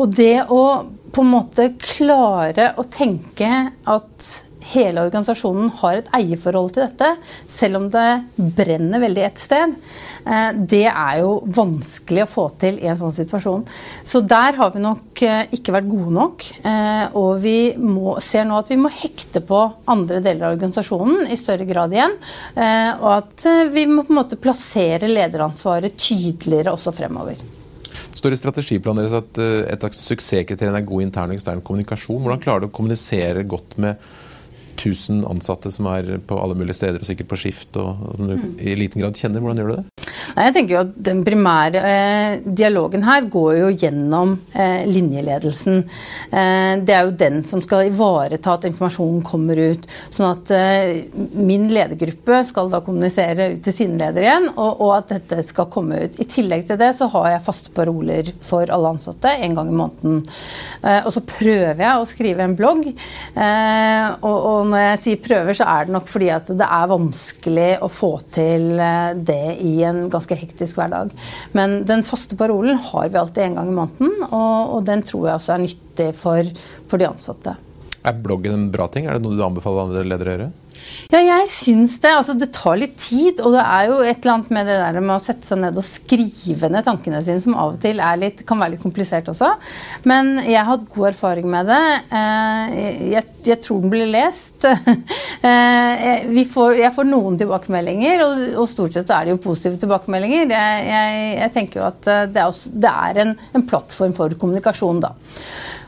Og 0.02 0.10
det 0.10 0.46
å 0.50 0.64
på 1.14 1.22
en 1.22 1.30
måte 1.30 1.68
klare 1.78 2.72
å 2.80 2.84
tenke 2.90 3.50
at 3.70 4.30
hele 4.72 5.04
organisasjonen 5.04 5.70
har 5.80 5.98
et 5.98 6.10
eierforhold 6.16 6.72
til 6.74 6.84
dette, 6.86 7.10
selv 7.50 7.80
om 7.80 7.88
det 7.92 8.08
brenner 8.56 9.02
veldig 9.02 9.24
et 9.26 9.40
sted, 9.42 9.74
eh, 10.24 10.50
det 10.56 10.86
er 10.88 11.20
jo 11.20 11.36
vanskelig 11.44 12.24
å 12.24 12.30
få 12.30 12.46
til 12.60 12.80
i 12.80 12.88
en 12.90 12.98
sånn 13.00 13.14
situasjon. 13.14 13.64
Så 14.02 14.22
der 14.24 14.58
har 14.58 14.72
vi 14.74 14.82
nok 14.84 15.24
eh, 15.26 15.44
ikke 15.56 15.76
vært 15.76 15.90
gode 15.90 16.14
nok. 16.16 16.46
Eh, 16.64 17.04
og 17.20 17.42
vi 17.44 17.58
må, 17.80 18.16
ser 18.24 18.48
nå 18.48 18.58
at 18.60 18.72
vi 18.72 18.80
må 18.80 18.92
hekte 18.92 19.44
på 19.44 19.60
andre 19.90 20.22
deler 20.24 20.48
av 20.48 20.56
organisasjonen 20.56 21.28
i 21.28 21.38
større 21.38 21.66
grad 21.68 21.92
igjen. 21.94 22.14
Og 22.54 23.08
at 23.10 23.44
vi 23.72 23.84
må 23.90 24.04
på 24.04 24.12
en 24.12 24.18
måte 24.20 24.38
plassere 24.40 25.08
lederansvaret 25.10 25.96
tydeligere 25.98 26.72
også 26.74 26.94
fremover 26.94 27.38
står 28.14 28.32
i 28.32 28.38
strategiplanen 28.40 29.02
deres 29.02 29.14
at 29.18 29.38
et 29.74 29.84
av 29.84 29.92
suksesskriteriene 29.92 30.78
er 30.80 30.86
god 30.88 31.04
intern 31.04 31.32
og 31.32 31.36
ekstern 31.36 31.60
kommunikasjon. 31.66 32.22
Hvordan 32.24 32.40
klarer 32.40 32.64
du 32.64 32.68
å 32.70 32.72
kommunisere 32.72 33.42
godt 33.44 33.76
med 33.84 34.00
1000 34.74 35.24
ansatte 35.28 35.72
som 35.74 35.88
er 35.90 36.16
på 36.26 36.38
alle 36.40 36.56
mulige 36.58 36.76
steder 36.78 37.00
og 37.00 37.08
sikkert 37.08 37.30
på 37.32 37.40
skift, 37.40 37.76
og, 37.80 38.04
som 38.18 38.30
du 38.30 38.36
mm. 38.36 38.50
i 38.60 38.76
liten 38.78 39.02
grad 39.02 39.18
kjenner. 39.18 39.42
Hvordan 39.44 39.62
gjør 39.62 39.72
du 39.72 39.76
det? 39.78 40.03
Nei, 40.34 40.46
jeg 40.48 40.54
tenker 40.56 40.74
jo 40.74 40.82
at 40.84 40.92
Den 41.08 41.22
primære 41.26 41.80
eh, 41.84 42.36
dialogen 42.44 43.04
her 43.06 43.26
går 43.30 43.52
jo 43.58 43.70
gjennom 43.84 44.34
eh, 44.52 44.84
linjeledelsen. 44.88 45.82
Eh, 46.30 46.72
det 46.84 46.94
er 46.94 47.06
jo 47.06 47.16
den 47.18 47.40
som 47.46 47.62
skal 47.64 47.88
ivareta 47.90 48.54
at 48.56 48.66
informasjonen 48.68 49.22
kommer 49.26 49.58
ut. 49.58 49.86
Sånn 50.14 50.30
at 50.30 50.52
eh, 50.54 51.04
min 51.34 51.68
ledergruppe 51.72 52.40
skal 52.46 52.70
da 52.72 52.80
kommunisere 52.84 53.50
ut 53.54 53.64
til 53.64 53.76
sine 53.76 53.98
ledere 54.00 54.28
igjen, 54.28 54.48
og, 54.54 54.80
og, 54.80 54.92
at 54.98 55.12
dette 55.14 55.44
skal 55.46 55.68
komme 55.72 56.04
ut. 56.04 56.18
I 56.20 56.28
tillegg 56.30 56.66
til 56.68 56.80
det 56.80 56.92
så 56.96 57.08
har 57.12 57.30
jeg 57.34 57.44
faste 57.46 57.74
paroler 57.74 58.30
for 58.44 58.70
alle 58.72 58.94
ansatte 58.94 59.34
en 59.34 59.58
gang 59.58 59.70
i 59.70 59.76
måneden. 59.76 60.22
Eh, 60.82 61.00
og 61.02 61.12
så 61.14 61.24
prøver 61.28 61.84
jeg 61.84 62.00
å 62.00 62.08
skrive 62.08 62.46
en 62.46 62.56
blogg. 62.58 62.88
Eh, 62.88 64.08
og, 64.20 64.36
og 64.36 64.72
når 64.72 64.86
jeg 64.88 65.02
sier 65.06 65.22
prøver, 65.24 65.58
så 65.58 65.68
er 65.70 65.86
det 65.86 65.96
nok 65.96 66.10
fordi 66.10 66.30
at 66.34 66.52
det 66.54 66.70
er 66.78 66.92
vanskelig 66.94 67.70
å 67.84 67.90
få 67.92 68.12
til 68.34 68.70
det 69.24 69.56
i 69.64 69.76
en 69.86 70.04
ganske 70.14 70.38
hektisk 70.38 70.80
hverdag. 70.80 71.12
Men 71.56 71.82
den 71.88 72.04
faste 72.06 72.38
parolen 72.38 72.80
har 72.90 73.10
vi 73.10 73.20
alltid 73.20 73.48
en 73.48 73.60
gang 73.60 73.70
i 73.70 73.76
måneden, 73.76 74.16
og, 74.30 74.74
og 74.78 74.88
den 74.88 75.04
tror 75.06 75.28
jeg 75.28 75.40
også 75.40 75.54
er 75.56 75.64
nyttig 75.66 76.10
for, 76.18 76.52
for 76.90 77.02
de 77.02 77.10
ansatte. 77.10 77.56
Er 78.04 78.20
bloggen 78.20 78.52
en 78.56 78.68
bra 78.72 78.88
ting? 78.92 79.06
Er 79.08 79.16
det 79.16 79.24
noe 79.24 79.36
du 79.36 79.44
anbefaler 79.46 79.88
andre 79.88 80.04
ledere 80.04 80.30
å 80.30 80.36
gjøre? 80.36 80.52
Ja, 81.12 81.20
jeg 81.20 81.48
syns 81.52 81.96
det. 82.02 82.12
Altså, 82.14 82.34
det 82.38 82.50
tar 82.56 82.78
litt 82.80 82.96
tid. 83.00 83.42
Og 83.44 83.54
det 83.54 83.62
er 83.62 83.88
jo 83.90 83.98
et 84.02 84.18
eller 84.22 84.34
annet 84.36 84.52
med 84.56 84.68
det 84.70 84.78
der 84.80 85.00
med 85.00 85.16
å 85.16 85.22
sette 85.22 85.46
seg 85.48 85.60
ned 85.62 85.78
og 85.78 85.86
skrive 85.86 86.70
ned 86.72 86.86
tankene 86.86 87.22
sine 87.24 87.42
som 87.42 87.56
av 87.58 87.76
og 87.76 87.80
til 87.82 88.00
litt, 88.20 88.42
kan 88.48 88.60
være 88.60 88.74
litt 88.74 88.84
komplisert 88.84 89.28
også. 89.32 89.52
Men 90.08 90.36
jeg 90.42 90.58
har 90.60 90.70
hatt 90.72 90.88
god 90.94 91.10
erfaring 91.12 91.48
med 91.50 91.70
det. 91.70 91.82
Eh, 92.20 92.78
jeg, 93.14 93.28
jeg 93.50 93.60
tror 93.64 93.84
den 93.84 93.94
blir 93.94 94.10
lest. 94.12 94.64
Eh, 95.44 96.24
får, 96.48 96.78
jeg 96.78 96.92
får 96.94 97.04
noen 97.04 97.34
tilbakemeldinger, 97.36 98.22
og, 98.24 98.38
og, 98.62 98.68
stort 98.70 98.94
sett 98.96 99.10
så 99.10 99.18
er 99.18 99.26
det 99.26 99.34
jo 99.34 99.42
positive 99.44 99.76
tilbakemeldinger. 99.82 100.46
Jeg, 100.48 100.86
jeg, 100.88 101.18
jeg 101.36 101.52
tenker 101.52 101.80
jo 101.82 101.84
at 101.84 102.08
eh, 102.08 102.22
det 102.32 102.40
er, 102.40 102.48
også, 102.48 102.72
det 102.80 102.92
er 103.04 103.20
en, 103.20 103.34
en 103.58 103.66
plattform 103.68 104.14
for 104.16 104.32
kommunikasjon, 104.40 105.02
da. 105.04 105.12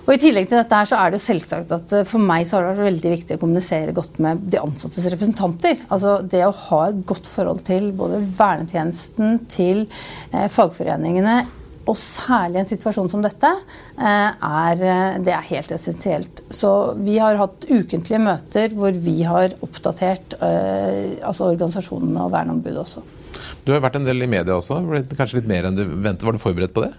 Og 0.07 0.15
I 0.15 0.21
tillegg 0.23 0.47
til 0.47 0.61
dette 0.61 0.79
her 0.79 0.87
så 0.87 1.01
er 1.03 1.11
det 1.11 1.19
jo 1.19 1.25
selvsagt 1.25 1.73
at 1.75 1.93
eh, 1.99 2.07
for 2.07 2.23
meg 2.23 2.47
så 2.47 2.59
har 2.59 2.67
det 2.67 2.77
vært 2.77 2.91
veldig 2.93 3.13
viktig 3.17 3.37
å 3.37 3.43
kommunisere 3.43 3.95
godt 3.97 4.21
med 4.23 4.45
de 4.53 4.61
ansattes 4.63 5.09
representanter. 5.11 5.83
Altså 5.91 6.21
Det 6.23 6.45
å 6.47 6.55
ha 6.69 6.81
et 6.93 7.01
godt 7.11 7.27
forhold 7.31 7.65
til 7.67 7.91
både 7.97 8.23
vernetjenesten, 8.39 9.41
til 9.51 9.85
eh, 10.31 10.47
fagforeningene 10.53 11.41
og 11.87 11.99
særlig 11.99 12.59
i 12.59 12.61
en 12.65 12.69
situasjon 12.71 13.11
som 13.13 13.21
dette, 13.23 13.47
er, 14.03 14.81
det 15.23 15.31
er 15.31 15.45
helt 15.53 15.71
essensielt. 15.71 16.41
Så 16.51 16.71
vi 16.99 17.15
har 17.23 17.39
hatt 17.39 17.69
ukentlige 17.69 18.19
møter 18.19 18.75
hvor 18.75 18.99
vi 19.05 19.21
har 19.23 19.55
oppdatert 19.63 20.35
altså 20.43 21.53
organisasjonene 21.53 22.25
og 22.27 22.33
verneombudet 22.35 22.83
også. 22.83 23.05
Du 23.63 23.71
har 23.71 23.85
vært 23.87 24.01
en 24.01 24.09
del 24.09 24.27
i 24.27 24.33
media 24.35 24.59
også, 24.59 24.81
kanskje 25.15 25.45
litt 25.45 25.53
mer 25.53 25.71
enn 25.71 25.79
du 25.79 25.85
ventet. 25.87 26.27
Var 26.27 26.35
du 26.35 26.43
forberedt 26.43 26.75
på 26.75 26.89
det? 26.89 26.91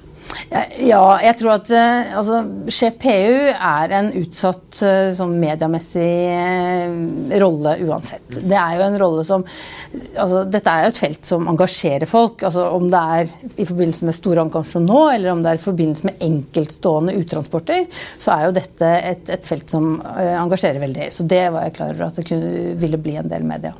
Ja, 0.79 1.17
jeg 1.19 1.36
tror 1.39 1.53
at 1.57 1.69
eh, 1.75 2.13
altså, 2.15 2.39
Sjef 2.72 2.96
PU 3.01 3.50
er 3.51 3.93
en 3.98 4.10
utsatt 4.15 4.79
eh, 4.86 5.10
sånn 5.15 5.34
mediemessig 5.41 6.12
eh, 6.31 7.39
rolle 7.41 7.74
uansett. 7.84 8.38
Det 8.38 8.55
er 8.55 8.77
jo 8.77 8.86
en 8.86 9.00
rolle 9.01 9.25
som 9.27 9.43
altså, 9.43 10.46
Dette 10.48 10.72
er 10.74 10.86
jo 10.86 10.93
et 10.93 11.01
felt 11.01 11.27
som 11.27 11.50
engasjerer 11.51 12.07
folk. 12.10 12.46
altså 12.48 12.67
Om 12.77 12.88
det 12.93 13.03
er 13.17 13.34
i 13.57 13.67
forbindelse 13.67 14.07
med 14.07 14.17
store 14.17 14.46
ankomster 14.46 14.84
nå, 14.84 15.01
eller 15.15 15.34
om 15.34 15.43
det 15.43 15.53
er 15.53 15.62
i 15.62 15.65
forbindelse 15.65 16.10
med 16.10 16.24
enkeltstående 16.29 17.17
uttransporter, 17.19 17.88
så 18.17 18.38
er 18.38 18.48
jo 18.48 18.55
dette 18.62 18.93
et, 19.12 19.27
et 19.34 19.48
felt 19.48 19.67
som 19.74 19.98
engasjerer 19.98 20.84
veldig. 20.84 21.12
Så 21.13 21.27
det 21.27 21.43
var 21.53 21.67
jeg 21.67 21.77
klar 21.79 21.93
over 21.96 22.07
at 22.07 22.22
det 22.22 22.27
kunne, 22.29 22.74
ville 22.79 23.01
bli 23.01 23.19
en 23.19 23.31
del 23.31 23.46
media. 23.48 23.75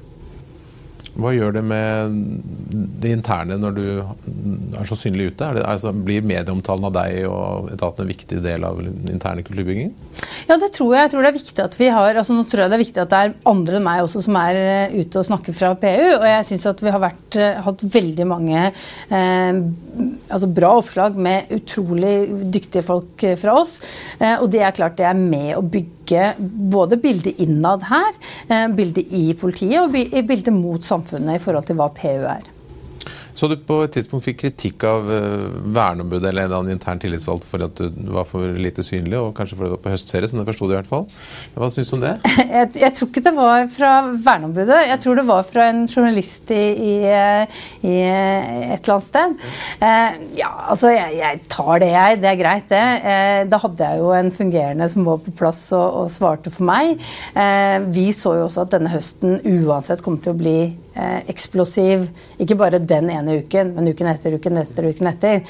Hva 1.18 1.32
gjør 1.34 1.56
det 1.56 1.64
med 1.66 2.18
det 3.02 3.14
interne 3.16 3.58
når 3.58 3.78
du 3.78 3.86
er 4.78 4.90
så 4.90 4.98
synlig 5.00 5.32
ute? 5.32 5.50
Det, 5.58 5.64
altså, 5.66 5.90
blir 5.92 6.26
medieomtalen 6.28 6.86
av 6.90 6.94
deg 6.94 7.24
og 7.30 7.72
etaten 7.74 8.06
en 8.06 8.12
viktig 8.12 8.42
del 8.44 8.66
av 8.68 8.78
den 8.86 9.10
interne 9.16 9.46
kulturbyggingen? 9.48 9.96
Ja, 10.48 10.60
det 10.62 10.70
tror 10.76 10.94
jeg. 10.94 11.08
Jeg 11.08 11.14
tror 11.14 11.26
det 11.26 11.32
er 11.32 11.38
viktig 11.40 11.64
at 11.64 11.80
vi 11.80 11.90
har 11.94 12.22
altså, 12.22 12.36
Nå 12.38 12.46
tror 12.48 12.64
jeg 12.64 12.72
det 12.72 12.78
er 12.78 12.84
viktig 12.84 13.04
at 13.04 13.14
det 13.14 13.24
er 13.24 13.36
andre 13.50 13.80
enn 13.80 13.88
meg 13.88 14.04
også 14.06 14.22
som 14.28 14.38
er 14.40 14.62
eh, 14.62 14.96
ute 15.00 15.22
og 15.22 15.28
snakker 15.32 15.58
fra 15.58 15.74
PU. 15.82 16.06
Og 16.20 16.28
jeg 16.30 16.48
syns 16.52 16.70
at 16.70 16.86
vi 16.86 16.94
har 16.94 17.04
vært, 17.04 17.40
eh, 17.42 17.60
hatt 17.66 17.86
veldig 17.98 18.30
mange 18.30 18.64
eh, 18.68 19.62
altså 20.30 20.54
bra 20.54 20.76
oppslag 20.78 21.18
med 21.18 21.54
utrolig 21.58 22.16
dyktige 22.54 22.86
folk 22.86 23.26
eh, 23.26 23.38
fra 23.40 23.58
oss. 23.64 23.80
Eh, 24.20 24.38
og 24.38 24.52
det 24.54 24.62
er 24.62 24.76
klart 24.78 25.00
det 25.02 25.10
er 25.10 25.18
med 25.18 25.56
å 25.58 25.66
bygge 25.66 25.97
både 26.40 26.98
bildet 27.02 27.40
innad 27.44 27.84
her, 27.90 28.12
eh, 28.50 28.68
bildet 28.68 29.12
i 29.12 29.34
politiet 29.34 29.82
og 29.84 29.92
bildet 30.28 30.54
mot 30.54 30.84
samfunnet 30.84 31.36
i 31.36 31.44
forhold 31.44 31.66
til 31.68 31.76
hva 31.76 31.90
PU 31.94 32.28
er. 32.28 32.57
Så 33.38 33.50
du 33.52 33.54
på 33.62 33.80
et 33.86 33.94
tidspunkt 33.94 34.26
fikk 34.26 34.40
kritikk 34.42 34.84
av 34.90 35.06
uh, 35.06 35.46
verneombudet 35.76 36.32
eller 36.32 36.48
en 36.48 36.50
eller 36.50 36.62
annen 36.62 36.74
intern 36.74 37.02
tillitsvalgt 37.02 37.46
for 37.46 37.62
at 37.68 37.78
du 37.78 38.10
var 38.16 38.26
for 38.26 38.58
lite 38.58 38.86
synlig, 38.86 39.20
og 39.20 39.36
kanskje 39.38 39.60
fordi 39.60 39.70
du 39.70 39.76
var 39.76 39.84
på 39.84 39.94
høstferie, 39.94 40.30
som 40.32 40.42
jeg 40.42 40.50
forsto 40.50 40.70
det 40.70 40.76
i 40.76 40.80
hvert 40.80 40.90
fall. 40.90 41.06
Hva 41.54 41.70
syns 41.74 41.92
du 41.92 41.98
om 42.00 42.06
det? 42.06 42.16
Jeg, 42.58 42.70
jeg, 42.80 42.94
tror 42.96 43.10
ikke 43.12 43.22
det 43.26 43.34
var 43.36 43.66
fra 43.70 43.90
verneombudet. 44.24 44.78
Jeg 44.88 45.00
tror 45.04 45.18
det 45.20 45.26
var 45.28 45.44
fra 45.46 45.66
en 45.70 45.82
journalist 45.90 46.50
i, 46.56 46.62
i, 46.74 46.94
i 47.86 47.96
et 48.08 48.80
eller 48.80 48.94
annet 48.96 49.06
sted. 49.06 49.36
Uh, 49.82 50.16
ja, 50.38 50.50
altså 50.72 50.94
jeg, 50.94 51.18
jeg, 51.20 51.42
tar 51.52 51.84
det, 51.84 51.92
jeg. 51.92 52.20
Det 52.24 52.32
er 52.32 52.40
greit, 52.40 52.66
det. 52.72 52.84
Uh, 53.04 53.42
da 53.52 53.62
hadde 53.62 53.92
jeg 53.92 54.02
jo 54.02 54.10
en 54.16 54.32
fungerende 54.34 54.90
som 54.90 55.06
var 55.06 55.22
på 55.26 55.36
plass 55.38 55.62
og, 55.76 55.86
og 56.02 56.10
svarte 56.14 56.54
for 56.54 56.66
meg. 56.70 57.04
vi 57.94 58.10
så 58.16 58.38
jo 58.40 58.48
også 58.48 58.66
at 58.66 58.74
denne 58.78 58.92
høsten 58.92 59.40
uansett 59.44 60.02
kom 60.06 60.18
til 60.24 60.34
å 60.34 60.40
bli 60.40 60.60
eksplosiv. 61.28 62.08
Ikke 62.42 62.58
bare 62.60 62.80
den 62.80 63.12
ene 63.14 63.40
uken, 63.44 63.74
men 63.76 63.92
uken 63.92 64.10
etter, 64.12 64.38
uken 64.38 64.62
etter, 64.64 64.90
uken 64.92 65.12
etter. 65.12 65.42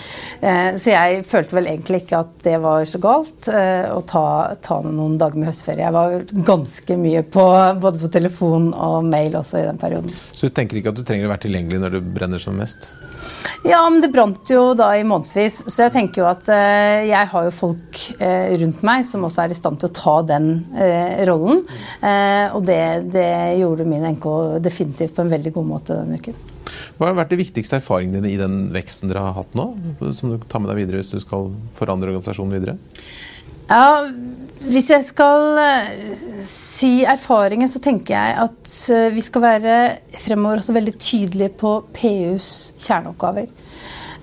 Eh, 0.42 0.70
så 0.77 0.94
jeg 0.94 1.24
følte 1.27 1.58
vel 1.58 1.72
egentlig 1.72 2.04
ikke 2.04 2.22
at 2.25 2.34
det 2.46 2.58
var 2.63 2.86
så 2.89 3.01
galt 3.04 3.50
eh, 3.51 3.88
å 3.92 4.01
ta, 4.08 4.27
ta, 4.63 4.80
noen 4.86 5.18
dager 5.22 5.39
med 5.39 5.51
høstferie. 5.51 5.86
Jeg 5.88 5.96
var 5.96 6.18
ganske 6.48 7.00
mye 7.00 7.24
på 7.24 7.48
både 7.82 8.04
på 8.04 8.12
telefon 8.13 8.72
og 8.74 9.08
mail 9.08 9.39
også 9.39 9.62
i 9.62 9.68
den 9.68 9.82
perioden. 9.82 10.13
Så 10.32 10.50
du 10.50 10.56
tenker 10.56 10.80
ikke 10.80 10.94
at 10.94 11.00
du 11.00 11.06
trenger 11.08 11.30
å 11.30 11.36
være 11.36 11.48
tilgjengelig 11.48 11.84
når 11.84 11.98
det 11.98 12.06
brenner 12.18 12.42
som 12.42 12.58
mest? 12.58 12.92
Ja, 13.66 13.82
men 13.89 14.01
det 14.01 14.12
brant 14.13 14.50
jo 14.51 14.72
da 14.77 14.92
i 14.96 15.04
månedsvis. 15.08 15.63
Så 15.68 15.88
jeg 15.88 15.94
tenker 15.96 16.22
jo 16.22 16.27
at 16.30 16.48
eh, 16.54 17.08
jeg 17.10 17.30
har 17.32 17.48
jo 17.48 17.54
folk 17.56 18.00
eh, 18.20 18.54
rundt 18.62 18.84
meg 18.86 19.04
som 19.08 19.25
også 19.27 19.44
er 19.44 19.54
i 19.54 19.58
stand 19.58 19.82
til 19.82 19.89
å 19.89 19.96
ta 19.98 20.16
den 20.30 20.50
eh, 20.77 21.24
rollen. 21.27 21.63
Eh, 22.00 22.56
og 22.56 22.63
det, 22.68 23.10
det 23.13 23.60
gjorde 23.60 23.88
min 23.89 24.06
NK 24.16 24.27
definitivt 24.63 25.16
på 25.18 25.25
en 25.25 25.34
veldig 25.34 25.37
god 25.56 25.67
måte 25.67 25.97
denne 25.97 26.19
uken. 26.19 26.38
Hva 26.97 27.10
har 27.10 27.17
vært 27.19 27.32
de 27.34 27.39
viktigste 27.39 27.80
erfaringene 27.80 28.21
dine 28.21 28.34
i 28.34 28.39
den 28.39 28.58
veksten 28.76 29.12
dere 29.12 29.23
har 29.28 29.38
hatt 29.38 29.56
nå? 29.58 29.69
Som 30.17 30.34
du 30.34 30.38
tar 30.50 30.63
med 30.63 30.71
deg 30.71 30.82
videre 30.82 31.02
hvis 31.02 31.13
du 31.13 31.21
skal 31.23 31.52
forandre 31.78 32.12
organisasjonen 32.12 32.58
videre? 32.58 32.78
Ja, 33.67 34.08
Hvis 34.67 34.88
jeg 34.89 35.04
skal 35.06 35.60
eh, 35.62 35.89
si 36.43 37.04
erfaringen, 37.06 37.69
så 37.69 37.82
tenker 37.84 38.15
jeg 38.15 38.38
at 38.47 38.71
eh, 38.95 39.10
vi 39.13 39.21
skal 39.21 39.43
være 39.43 39.76
fremover 40.17 40.63
også 40.63 40.73
veldig 40.76 40.95
tydelige 40.97 41.54
på 41.62 41.73
PUs 41.93 42.50
kjerneoppgaver. 42.82 43.52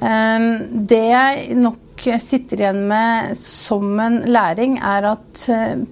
Ehm, 0.05 0.48
det 0.90 1.05
jeg 1.07 1.59
nok 1.61 2.07
sitter 2.20 2.64
igjen 2.64 2.83
med 2.90 3.37
som 3.38 3.94
en 4.03 4.18
læring, 4.27 4.81
er 4.83 5.12
at 5.14 5.44
eh, 5.55 5.85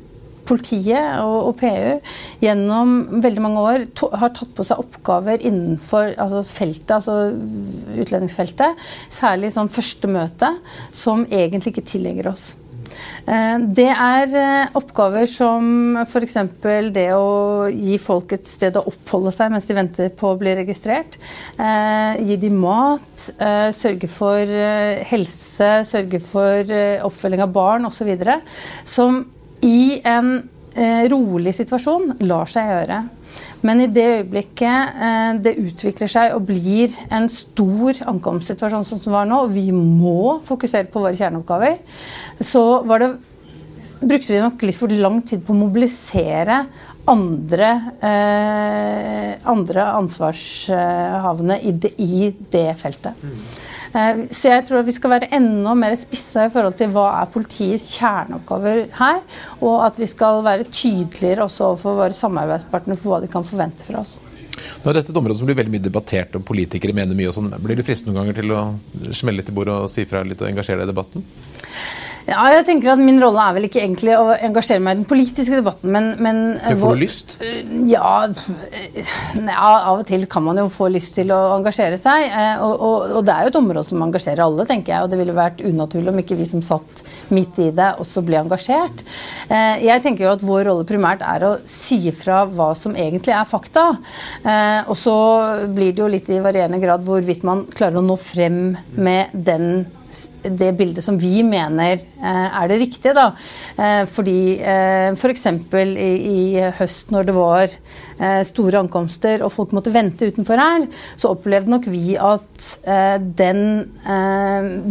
politiet 0.48 1.20
og, 1.22 1.50
og, 1.50 1.54
PU 1.60 2.42
gjennom 2.42 2.96
veldig 3.24 3.44
mange 3.44 3.66
år 3.66 3.86
to, 3.98 4.08
har 4.18 4.34
tatt 4.36 4.54
på 4.56 4.66
seg 4.66 4.82
oppgaver 4.82 5.42
innenfor 5.42 6.14
altså 6.16 6.42
feltet, 6.46 6.96
altså 6.98 8.00
utlendingsfeltet, 8.02 8.82
særlig 9.12 9.52
sånn 9.54 9.72
første 9.72 10.10
møte, 10.10 10.50
som 10.90 11.26
egentlig 11.30 11.74
ikke 11.76 11.88
tillegger 11.94 12.32
oss. 12.32 12.52
Eh, 13.26 13.58
det 13.76 13.88
er 13.90 14.34
eh, 14.36 14.72
oppgaver 14.78 15.28
som 15.30 15.96
f.eks. 16.02 16.38
det 16.94 17.08
å 17.14 17.68
gi 17.70 17.98
folk 18.02 18.34
et 18.36 18.48
sted 18.50 18.76
å 18.78 18.84
oppholde 18.90 19.32
seg 19.34 19.52
mens 19.52 19.68
de 19.68 19.76
venter 19.78 20.10
på 20.16 20.32
å 20.32 20.38
bli 20.40 20.54
registrert. 20.58 21.18
Eh, 21.56 22.22
gi 22.26 22.38
dem 22.42 22.58
mat, 22.62 23.28
sørge 23.76 24.08
for 24.10 24.48
helse, 25.08 25.70
sørge 25.88 26.18
for 26.24 26.74
oppfølging 27.06 27.42
av 27.44 27.54
barn 27.54 27.86
osv. 27.88 28.10
Som 28.88 29.22
i 29.62 30.00
en 30.04 30.34
eh, 30.74 31.08
rolig 31.12 31.54
situasjon 31.56 32.16
lar 32.26 32.50
seg 32.50 32.70
gjøre. 32.70 33.00
Men 33.62 33.80
i 33.84 33.88
det 33.92 34.06
øyeblikket 34.18 35.02
eh, 35.08 35.32
det 35.44 35.56
utvikler 35.62 36.10
seg 36.10 36.36
og 36.36 36.46
blir 36.50 36.94
en 37.12 37.28
stor 37.32 38.02
ankomstsituasjon 38.12 38.86
som 38.88 39.02
det 39.02 39.12
var 39.12 39.28
nå, 39.28 39.44
og 39.46 39.54
vi 39.54 39.68
må 39.74 40.40
fokusere 40.46 40.90
på 40.92 41.04
våre 41.04 41.18
kjerneoppgaver, 41.18 41.78
så 42.42 42.64
det, 43.00 43.12
brukte 44.02 44.34
vi 44.34 44.42
nok 44.42 44.64
litt 44.66 44.78
for 44.78 44.90
lang 45.04 45.20
tid 45.26 45.44
på 45.46 45.54
å 45.54 45.60
mobilisere 45.62 46.64
andre, 47.10 47.68
eh, 48.00 49.48
andre 49.50 49.84
ansvarshavende 49.98 51.58
i 51.62 51.72
det, 51.72 51.92
i 51.98 52.32
det 52.52 52.68
feltet. 52.78 53.18
Mm. 53.22 53.38
Eh, 53.92 54.20
så 54.32 54.52
jeg 54.54 54.66
tror 54.68 54.86
vi 54.86 54.94
skal 54.96 55.16
være 55.16 55.30
enda 55.36 55.74
mer 55.76 55.96
spissa 55.98 56.46
i 56.46 56.52
forhold 56.52 56.76
til 56.78 56.92
hva 56.94 57.08
er 57.20 57.32
politiets 57.32 57.90
kjerneoppgaver 57.98 58.84
her. 59.00 59.22
Og 59.60 59.80
at 59.86 59.98
vi 60.00 60.08
skal 60.10 60.44
være 60.46 60.68
tydeligere 60.70 61.46
også 61.46 61.72
overfor 61.72 61.98
våre 62.04 62.16
samarbeidspartnere 62.16 63.00
for 63.00 63.14
hva 63.14 63.22
de 63.24 63.32
kan 63.32 63.46
forvente 63.46 63.84
fra 63.88 64.04
oss. 64.04 64.20
Nå 64.82 64.90
er 64.90 64.98
dette 64.98 65.12
et 65.12 65.18
område 65.18 65.38
som 65.38 65.48
blir 65.48 65.56
veldig 65.58 65.72
mye 65.72 65.82
debattert, 65.82 66.36
og 66.36 66.44
politikere 66.46 66.94
mener 66.96 67.16
mye. 67.18 67.30
og 67.30 67.36
sånn. 67.36 67.52
Blir 67.62 67.78
du 67.78 67.84
fristet 67.86 68.08
noen 68.08 68.20
ganger 68.20 68.40
til 68.40 68.52
å 68.52 68.62
smelle 69.10 69.40
litt 69.40 69.48
i 69.50 69.56
bordet 69.56 69.74
og 69.74 69.90
si 69.90 70.04
fra 70.08 70.22
litt 70.26 70.42
og 70.42 70.50
engasjere 70.50 70.82
deg 70.82 70.90
i 70.90 70.92
debatten? 70.92 71.24
Ja, 72.28 72.42
jeg 72.54 72.66
tenker 72.68 72.92
at 72.92 73.02
Min 73.02 73.20
rolle 73.22 73.42
er 73.42 73.56
vel 73.56 73.66
ikke 73.66 73.80
egentlig 73.82 74.14
å 74.14 74.30
engasjere 74.34 74.82
meg 74.82 74.94
i 74.94 75.00
den 75.00 75.08
politiske 75.08 75.58
debatten, 75.58 75.90
men, 75.94 76.10
men 76.22 76.40
Men 76.54 76.78
får 76.78 76.94
du 76.94 77.02
lyst? 77.02 77.36
Ja, 77.90 78.12
ja, 79.40 79.70
Av 79.72 80.00
og 80.00 80.04
til 80.08 80.26
kan 80.30 80.44
man 80.46 80.60
jo 80.60 80.68
få 80.72 80.88
lyst 80.92 81.16
til 81.18 81.32
å 81.34 81.40
engasjere 81.56 81.98
seg. 82.00 82.28
Eh, 82.28 82.62
og, 82.62 82.74
og, 82.76 83.16
og, 83.18 83.26
det 83.26 83.34
er 83.34 83.46
jo 83.46 83.52
et 83.52 83.58
område 83.62 83.84
som 83.88 84.04
engasjerer 84.06 84.44
alle, 84.44 84.66
tenker 84.68 84.94
jeg. 84.94 85.06
Og 85.06 85.12
det 85.12 85.20
ville 85.20 85.36
vært 85.36 85.64
unaturlig 85.66 86.12
om 86.12 86.20
ikke 86.22 86.38
vi 86.38 86.48
som 86.48 86.62
satt 86.66 87.02
midt 87.34 87.58
i 87.62 87.70
det, 87.74 87.92
også 88.02 88.24
ble 88.26 88.40
engasjert. 88.42 89.04
Eh, 89.48 89.82
jeg 89.86 90.04
tenker 90.04 90.26
jo 90.26 90.34
at 90.36 90.44
vår 90.46 90.66
rolle 90.70 90.86
primært 90.88 91.24
er 91.26 91.48
å 91.48 91.54
si 91.68 92.00
fra 92.14 92.44
hva 92.50 92.72
som 92.78 92.96
egentlig 92.98 93.34
er 93.36 93.48
fakta. 93.48 93.88
Eh, 94.42 94.80
og 94.86 94.96
så 94.98 95.16
blir 95.72 95.94
det 95.94 96.04
jo 96.04 96.12
litt 96.12 96.30
i 96.32 96.42
varierende 96.42 96.80
grad 96.82 97.04
hvorvidt 97.06 97.46
man 97.46 97.66
klarer 97.72 98.00
å 98.00 98.06
nå 98.06 98.18
frem 98.20 98.62
med 98.94 99.34
den 99.34 99.84
det 100.42 100.72
bildet 100.78 101.04
som 101.04 101.18
vi 101.20 101.42
mener 101.46 102.00
eh, 102.00 102.48
er 102.48 102.70
det 102.70 102.78
riktige. 102.82 103.14
Da. 103.16 103.28
Eh, 103.76 104.02
fordi 104.10 104.38
eh, 104.58 105.12
f.eks. 105.14 105.46
For 105.72 105.98
i, 105.98 106.10
i 106.32 106.70
høst 106.78 107.12
når 107.14 107.28
det 107.28 107.36
var 107.36 107.76
store 108.46 108.78
ankomster 108.78 109.42
og 109.42 109.50
folk 109.50 109.72
måtte 109.74 109.90
vente 109.90 110.28
utenfor 110.30 110.60
her, 110.60 110.84
så 111.18 111.32
opplevde 111.32 111.72
nok 111.72 111.88
vi 111.90 112.14
at 112.20 112.68
den 113.38 113.62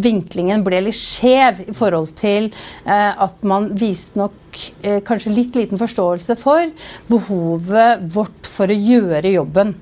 vinklingen 0.03 0.65
ble 0.65 0.81
litt 0.83 0.97
skjev 0.97 1.61
i 1.71 1.75
forhold 1.77 2.11
til 2.19 2.49
at 2.83 3.45
man 3.47 3.69
viste 3.79 4.19
nok 4.19 4.59
kanskje 5.07 5.35
litt 5.37 5.55
liten 5.55 5.79
forståelse 5.79 6.35
for 6.41 6.73
behovet 7.07 8.03
vårt 8.11 8.51
for 8.51 8.71
å 8.71 8.81
gjøre 8.91 9.31
jobben. 9.37 9.75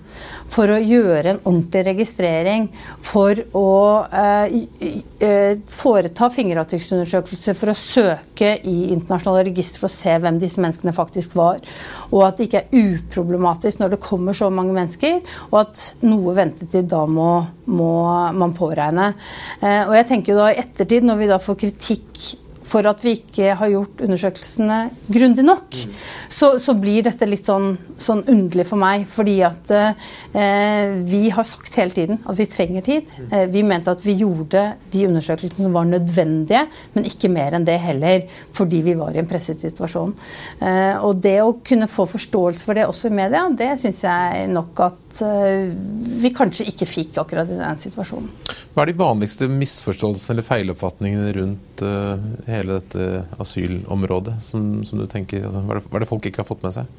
For 0.49 0.71
å 0.71 0.79
gjøre 0.81 1.35
en 1.35 1.41
ordentlig 1.43 1.83
registrering. 1.91 2.67
For 3.05 3.39
å 3.57 3.69
eh, 4.09 5.61
foreta 5.69 6.29
fingeravtrykksundersøkelser 6.33 7.57
for 7.57 7.71
å 7.71 7.77
søke 7.77 8.55
i 8.63 8.77
internasjonale 8.93 9.45
registre 9.49 9.83
for 9.83 9.89
å 9.89 9.93
se 9.93 10.17
hvem 10.21 10.39
disse 10.41 10.61
menneskene 10.63 10.95
faktisk 10.95 11.37
var. 11.39 11.61
Og 12.09 12.25
at 12.27 12.39
det 12.39 12.49
ikke 12.49 12.63
er 12.65 12.89
uproblematisk 12.89 13.81
når 13.81 13.95
det 13.95 14.03
kommer 14.03 14.37
så 14.37 14.49
mange 14.53 14.75
mennesker, 14.75 15.21
og 15.51 15.61
at 15.63 15.85
noe 16.05 16.35
ventetid 16.37 16.89
da 16.91 17.05
må, 17.09 17.31
må 17.69 17.93
man 18.35 18.55
påregne. 18.57 19.13
Eh, 19.61 19.83
og 19.87 19.95
jeg 19.97 20.11
tenker 20.11 20.33
jo 20.33 20.41
da 20.41 20.51
i 20.53 20.61
ettertid, 20.61 21.07
når 21.07 21.23
vi 21.23 21.33
da 21.33 21.41
får 21.41 21.59
kritikk 21.65 22.29
for 22.69 22.85
at 22.89 23.01
vi 23.03 23.15
ikke 23.17 23.55
har 23.57 23.71
gjort 23.71 24.03
undersøkelsene 24.05 24.79
grundig 25.09 25.45
nok, 25.45 25.73
mm. 25.73 25.95
så, 26.31 26.51
så, 26.61 26.75
blir 26.79 27.03
dette 27.05 27.27
litt 27.27 27.47
sånn, 27.47 27.73
sånn, 27.99 28.21
underlig 28.29 28.67
for 28.69 28.81
meg. 28.81 29.05
Fordi 29.09 29.35
at 29.47 29.71
eh, 29.73 30.93
vi 31.09 31.23
har 31.33 31.47
sagt 31.47 31.75
hele 31.79 31.95
tiden 31.95 32.21
at 32.29 32.39
vi 32.39 32.47
trenger 32.49 32.85
tid. 32.85 33.09
Mm. 33.17 33.29
Eh, 33.33 33.45
vi 33.55 33.65
mente 33.67 33.93
at 33.93 34.05
vi 34.05 34.17
gjorde 34.21 34.65
de 34.93 35.05
undersøkelsene 35.09 35.67
som 35.67 35.75
var 35.75 35.89
nødvendige, 35.89 36.65
men 36.95 37.09
ikke 37.09 37.31
mer 37.33 37.57
enn 37.57 37.67
det 37.67 37.79
heller, 37.83 38.27
fordi 38.55 38.83
vi 38.85 38.95
var 38.99 39.15
i 39.15 39.23
en 39.23 39.29
presset 39.29 39.65
situasjon. 39.65 40.15
Eh, 40.61 40.95
og 41.05 41.23
det 41.23 41.39
å 41.43 41.57
kunne 41.65 41.89
få 41.89 42.07
forståelse 42.09 42.67
for 42.67 42.77
det 42.77 42.87
også 42.89 43.09
i 43.09 43.17
media, 43.21 43.45
det 43.49 43.73
syns 43.81 44.03
jeg 44.05 44.47
nok 44.53 44.85
at 44.85 45.23
eh, 45.25 45.73
vi 46.21 46.33
kanskje 46.35 46.69
ikke 46.69 46.89
fikk 46.89 47.21
akkurat 47.23 47.49
i 47.49 47.59
den 47.59 47.81
situasjonen. 47.81 48.31
Hva 48.75 48.85
er 48.85 48.91
de 48.91 48.99
vanligste 48.99 49.49
misforståelsene 49.51 50.37
eller 50.37 50.45
feiloppfatningene 50.45 51.31
rundt 51.35 51.83
uh, 51.83 52.15
hele 52.59 52.79
dette 52.79 53.25
asylområdet 53.41 54.39
som, 54.43 54.71
som 54.87 55.01
du 55.01 55.07
tenker 55.09 55.45
altså, 55.45 55.63
hva, 55.63 55.75
er 55.75 55.79
det, 55.79 55.87
hva, 55.87 55.99
er 55.99 56.05
det, 56.05 56.09
folk 56.11 56.27
ikke 56.29 56.43
har 56.43 56.49
fått 56.49 56.65
med 56.65 56.75
seg? 56.75 56.97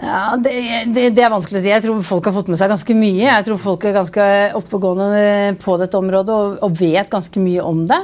Ja, 0.00 0.36
det, 0.40 0.52
det, 0.94 1.08
det, 1.16 1.22
er 1.24 1.32
vanskelig 1.32 1.58
å 1.58 1.62
si. 1.62 1.70
Jeg 1.72 1.84
tror 1.84 2.04
folk 2.06 2.28
har 2.28 2.34
fått 2.34 2.50
med 2.52 2.58
seg 2.60 2.70
ganske 2.72 2.94
mye. 2.96 3.24
Jeg 3.26 3.46
tror 3.46 3.58
folk 3.60 3.84
er 3.84 3.96
ganske 3.96 4.26
oppegående 4.56 5.56
på 5.60 5.74
dette 5.80 5.98
området 5.98 6.36
og, 6.36 6.54
og 6.64 6.76
vet 6.78 7.10
ganske 7.12 7.42
mye 7.42 7.64
om 7.66 7.82
det. 7.88 7.98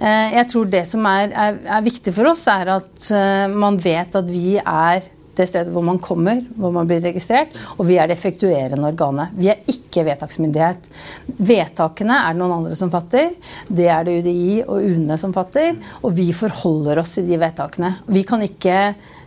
Uh, 0.00 0.28
jeg 0.38 0.46
tror 0.52 0.70
det 0.72 0.84
som 0.88 1.08
er, 1.10 1.34
er, 1.34 1.58
er 1.76 1.84
viktig 1.84 2.14
for 2.16 2.30
oss, 2.32 2.46
er 2.50 2.72
at 2.78 3.10
uh, 3.10 3.50
man 3.52 3.76
vet 3.82 4.16
at 4.22 4.30
vi 4.30 4.56
er 4.62 5.10
det 5.36 5.46
stedet 5.48 5.72
hvor 5.72 5.84
man 5.86 6.00
kommer, 6.02 6.42
hvor 6.56 6.72
man 6.74 6.88
blir 6.88 7.00
registrert, 7.04 7.54
og 7.78 7.86
vi 7.88 7.96
er 8.00 8.08
det 8.08 8.18
effektuerende 8.18 8.90
organet. 8.90 9.32
Vi 9.38 9.48
er 9.52 9.62
ikke 9.70 10.04
vedtaksmyndighet. 10.10 10.90
Vedtakene 11.38 12.18
er 12.18 12.34
det 12.34 12.42
noen 12.42 12.58
andre 12.58 12.76
som 12.78 12.92
fatter. 12.92 13.32
Det 13.68 13.88
er 13.88 14.04
det 14.06 14.18
UDI 14.20 14.60
og 14.66 14.84
UNE 14.84 15.18
som 15.20 15.32
fatter, 15.36 15.78
og 16.02 16.12
vi 16.18 16.28
forholder 16.36 17.00
oss 17.02 17.16
til 17.16 17.28
de 17.30 17.40
vedtakene. 17.40 17.94
Vi 18.12 18.26
kan 18.28 18.44
ikke 18.44 18.78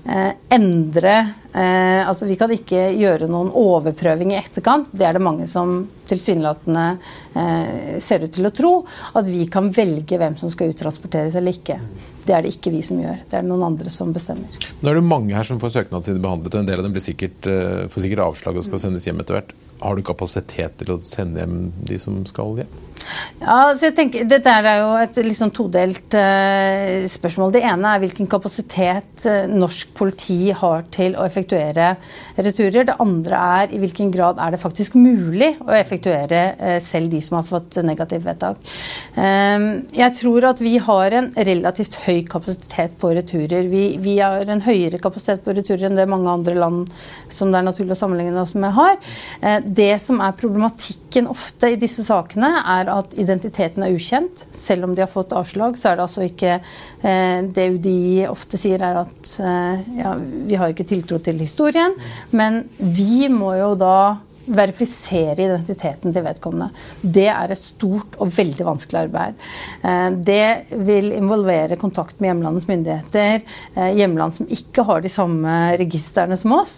endre 0.06 1.14
eh, 1.54 2.08
Altså 2.08 2.28
vi 2.30 2.36
kan 2.38 2.52
ikke 2.54 2.92
gjøre 2.94 3.30
noen 3.30 3.50
overprøving 3.58 4.36
i 4.36 4.38
etterkant. 4.38 4.92
Det 4.94 5.08
er 5.08 5.18
det 5.18 5.24
mange 5.26 5.48
som 5.50 5.80
tilsynelatende 6.06 6.84
eh, 7.34 7.98
ser 8.04 8.28
ut 8.28 8.36
til 8.36 8.46
å 8.46 8.54
tro. 8.54 8.74
At 9.18 9.26
vi 9.26 9.48
kan 9.52 9.72
velge 9.74 10.20
hvem 10.22 10.38
som 10.38 10.54
skal 10.54 10.76
uttransporteres 10.76 11.38
eller 11.40 11.58
ikke. 11.58 11.80
Det 12.26 12.38
er 12.38 12.46
det 12.46 12.54
ikke 12.54 12.74
vi 12.76 12.84
som 12.86 13.02
gjør. 13.02 13.24
Det 13.26 13.40
er 13.40 13.46
det 13.46 13.50
noen 13.50 13.66
andre 13.72 13.94
som 13.94 14.14
bestemmer. 14.14 14.70
Nå 14.82 14.94
er 14.94 15.02
det 15.02 15.06
mange 15.10 15.38
her 15.38 15.48
som 15.48 15.62
får 15.62 15.74
søknadene 15.80 16.10
sine 16.12 16.22
behandlet, 16.22 16.54
og 16.54 16.64
en 16.64 16.70
del 16.70 16.82
av 16.82 16.88
dem 16.88 17.02
sikkert, 17.02 17.50
får 17.94 18.06
sikkert 18.06 18.26
avslag 18.26 18.58
og 18.58 18.66
skal 18.66 18.82
sendes 18.82 19.06
hjem 19.10 19.22
etter 19.22 19.40
hvert. 19.40 19.54
Har 19.82 19.98
du 19.98 20.06
kapasitet 20.06 20.82
til 20.82 20.96
å 20.96 21.02
sende 21.06 21.42
hjem 21.42 21.70
de 21.86 22.02
som 22.02 22.22
skal 22.30 22.62
hjem? 22.62 22.85
Ja, 23.42 23.76
så 23.76 23.90
jeg 23.90 23.96
tenker, 23.98 24.26
Dette 24.30 24.52
er 24.52 24.80
jo 24.80 24.94
et 24.98 25.18
sånn 25.38 25.52
todelt 25.54 26.16
uh, 26.18 27.04
spørsmål. 27.10 27.52
Det 27.54 27.62
ene 27.68 27.92
er 27.92 28.02
hvilken 28.02 28.30
kapasitet 28.32 29.26
uh, 29.28 29.44
norsk 29.52 29.92
politi 29.98 30.54
har 30.56 30.86
til 30.94 31.18
å 31.20 31.26
effektuere 31.28 31.92
returer. 32.40 32.88
Det 32.88 32.98
andre 33.04 33.42
er 33.60 33.76
i 33.76 33.82
hvilken 33.84 34.10
grad 34.14 34.40
er 34.42 34.56
det 34.56 34.62
faktisk 34.64 34.96
mulig 34.98 35.52
å 35.66 35.76
effektuere 35.76 36.42
uh, 36.58 36.78
selv 36.84 37.12
de 37.14 37.22
som 37.26 37.38
har 37.40 37.48
fått 37.50 37.80
negativt 37.86 38.26
vedtak. 38.26 38.74
Jeg 39.16 40.12
tror 40.18 40.46
at 40.50 40.60
vi 40.64 40.76
har 40.82 41.14
en 41.18 41.28
relativt 41.48 41.98
høy 42.06 42.24
kapasitet 42.30 42.96
på 43.02 43.12
returer. 43.16 43.68
Vi, 43.70 43.84
vi, 44.02 44.18
har 44.24 44.48
en 44.50 44.64
høyere 44.64 45.00
kapasitet 45.02 45.44
på 45.46 45.54
returer 45.56 45.88
enn 45.90 46.00
det 46.00 46.08
mange 46.10 46.32
andre 46.32 46.56
land 46.58 46.92
som 47.32 47.52
det 47.52 47.60
er 47.60 47.68
naturlig 47.68 47.96
å 47.96 48.00
sammenligne 48.00 48.42
oss 48.42 48.56
med, 48.58 48.74
har. 48.76 48.98
Det 49.66 49.94
som 50.02 50.22
er 50.24 50.36
problematikken 51.16 51.28
ofte 51.28 51.70
i 51.72 51.78
disse 51.80 52.04
sakene, 52.04 52.62
er 52.66 52.90
at 52.92 53.16
identiteten 53.18 53.84
er 53.84 53.96
ukjent. 53.96 54.48
Selv 54.52 54.86
om 54.86 54.96
de 54.96 55.02
har 55.02 55.10
fått 55.10 55.34
avslag, 55.34 55.78
så 55.78 55.92
er 55.92 55.96
det 55.98 56.06
altså 56.06 56.26
ikke 56.26 56.60
eh, 57.02 57.44
Det 57.46 57.72
UDI 57.76 58.28
ofte 58.28 58.58
sier, 58.58 58.82
er 58.82 59.00
at 59.00 59.40
eh, 59.40 60.00
ja, 60.00 60.16
vi 60.18 60.56
har 60.56 60.70
ikke 60.70 60.86
tiltro 60.86 61.20
til 61.20 61.40
historien. 61.40 61.96
Men 62.32 62.66
vi 62.78 63.30
må 63.30 63.56
jo 63.56 63.76
da 63.76 64.18
verifisere 64.46 65.38
identiteten 65.46 66.14
til 66.14 66.26
vedkommende. 66.26 66.70
Det 67.02 67.28
er 67.32 67.52
et 67.52 67.60
stort 67.60 68.18
og 68.22 68.32
veldig 68.36 68.68
vanskelig 68.68 69.02
arbeid. 69.06 69.42
Eh, 69.82 70.10
det 70.28 70.78
vil 70.88 71.12
involvere 71.16 71.80
kontakt 71.82 72.20
med 72.20 72.32
hjemlandets 72.32 72.70
myndigheter, 72.70 73.42
eh, 73.76 73.92
hjemland 73.98 74.38
som 74.38 74.50
ikke 74.52 74.86
har 74.88 75.02
de 75.02 75.12
samme 75.12 75.58
registrene 75.82 76.38
som 76.38 76.56
oss, 76.58 76.76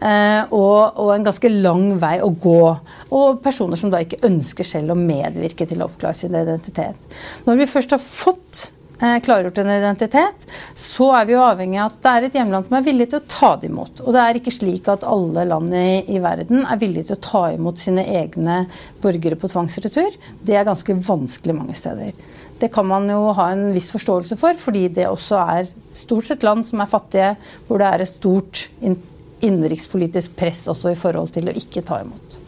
eh, 0.00 0.42
og, 0.50 0.98
og 0.98 1.14
en 1.14 1.28
ganske 1.28 1.52
lang 1.52 1.90
vei 2.00 2.16
å 2.22 2.30
gå. 2.30 2.62
Og 3.10 3.42
personer 3.44 3.80
som 3.80 3.92
da 3.92 4.02
ikke 4.04 4.22
ønsker 4.28 4.66
selv 4.66 4.94
å 4.94 4.98
medvirke 4.98 5.66
til 5.68 5.82
å 5.82 5.90
oppklare 5.90 6.18
sin 6.18 6.36
identitet. 6.36 6.98
Når 7.46 7.62
vi 7.62 7.70
først 7.70 7.96
har 7.96 8.02
fått 8.02 8.68
klargjort 8.98 9.58
en 9.62 9.70
identitet, 9.70 10.46
så 10.74 11.10
er 11.20 11.28
vi 11.28 11.34
jo 11.36 11.42
avhengig 11.44 11.78
av 11.78 11.92
at 11.92 12.00
det 12.02 12.12
er 12.12 12.26
et 12.26 12.38
hjemland 12.40 12.66
som 12.66 12.78
er 12.78 12.86
villig 12.86 13.08
til 13.10 13.20
å 13.20 13.28
ta 13.30 13.52
det 13.60 13.70
imot. 13.70 14.02
Og 14.04 14.14
det 14.16 14.24
er 14.24 14.40
ikke 14.40 14.54
slik 14.54 14.88
at 14.90 15.06
alle 15.06 15.44
land 15.46 15.74
i, 15.74 16.00
i 16.10 16.18
verden 16.22 16.64
er 16.64 16.80
villige 16.80 17.10
til 17.10 17.18
å 17.18 17.26
ta 17.28 17.44
imot 17.54 17.78
sine 17.78 18.04
egne 18.18 18.64
borgere 19.02 19.38
på 19.38 19.50
tvangsretur. 19.52 20.18
Det 20.42 20.58
er 20.58 20.66
ganske 20.66 20.98
vanskelig 21.08 21.56
mange 21.56 21.76
steder. 21.78 22.16
Det 22.58 22.72
kan 22.74 22.88
man 22.90 23.06
jo 23.06 23.30
ha 23.38 23.52
en 23.54 23.68
viss 23.76 23.92
forståelse 23.94 24.38
for, 24.40 24.58
fordi 24.58 24.88
det 24.96 25.06
også 25.06 25.38
er 25.54 25.70
stort 25.94 26.26
sett 26.26 26.46
land 26.46 26.66
som 26.66 26.82
er 26.82 26.90
fattige, 26.90 27.30
hvor 27.68 27.78
det 27.78 27.92
er 27.92 28.02
et 28.02 28.10
stort 28.10 28.64
innenrikspolitisk 28.82 30.34
press 30.38 30.66
også 30.70 30.90
i 30.90 30.98
forhold 30.98 31.30
til 31.36 31.50
å 31.50 31.54
ikke 31.54 31.84
ta 31.86 32.00
imot. 32.02 32.38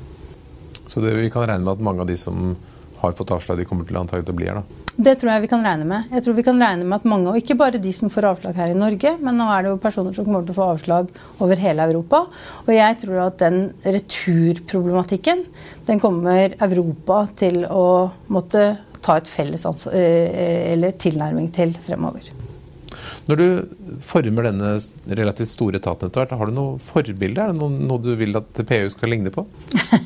Så 0.91 0.99
det, 1.05 1.15
vi 1.15 1.31
kan 1.31 1.47
regne 1.47 1.63
med 1.63 1.77
at 1.77 1.87
mange 1.87 2.03
av 2.03 2.11
de 2.11 2.19
som 2.19 2.57
har 3.01 3.15
fått 3.17 3.31
avslag, 3.31 3.61
de 3.61 3.69
kommer 3.69 3.87
til 3.87 4.01
antagelig 4.01 4.27
til 4.27 4.35
å 4.35 4.41
bli 4.41 4.49
her? 4.51 4.59
da? 4.59 4.81
Det 4.97 5.15
tror 5.21 5.31
jeg 5.31 5.45
vi 5.45 5.51
kan 5.51 5.63
regne 5.65 5.87
med. 5.87 6.11
Jeg 6.11 6.25
tror 6.25 6.35
vi 6.37 6.45
kan 6.45 6.61
regne 6.61 6.85
med 6.85 6.99
at 6.99 7.07
mange, 7.09 7.31
og 7.31 7.39
Ikke 7.39 7.57
bare 7.59 7.79
de 7.79 7.93
som 7.95 8.11
får 8.11 8.27
avslag 8.33 8.59
her 8.59 8.73
i 8.73 8.79
Norge, 8.79 9.15
men 9.23 9.39
nå 9.39 9.47
er 9.53 9.63
det 9.63 9.71
jo 9.73 9.81
personer 9.81 10.17
som 10.17 10.27
kommer 10.27 10.43
til 10.45 10.55
å 10.55 10.59
få 10.59 10.69
avslag 10.75 11.13
over 11.39 11.63
hele 11.63 11.87
Europa. 11.87 12.25
Og 12.67 12.75
jeg 12.75 12.99
tror 13.05 13.23
at 13.29 13.39
den 13.41 13.71
returproblematikken 13.85 15.45
den 15.87 16.03
kommer 16.03 16.57
Europa 16.59 17.23
til 17.39 17.65
å 17.65 18.11
måtte 18.35 18.67
ta 19.01 19.17
et 19.17 19.31
felles 19.31 19.65
eh, 19.95 20.75
eller 20.75 20.99
tilnærming 21.01 21.49
til 21.55 21.73
fremover. 21.87 22.27
Når 23.31 23.39
du 23.39 24.01
former 24.03 24.49
denne 24.49 24.73
relativt 25.07 25.53
store 25.53 25.79
etaten 25.79 26.09
etter 26.09 26.25
hvert, 26.25 26.33
har 26.35 26.51
du 26.51 26.57
noe 26.57 26.79
forbilde? 26.83 27.39
Er 27.39 27.53
det 27.53 27.61
noe, 27.61 27.71
noe 27.71 28.03
du 28.03 28.11
vil 28.19 28.35
at 28.35 28.59
PU 28.67 28.89
skal 28.91 29.13
ligne 29.15 29.31
på? 29.31 29.45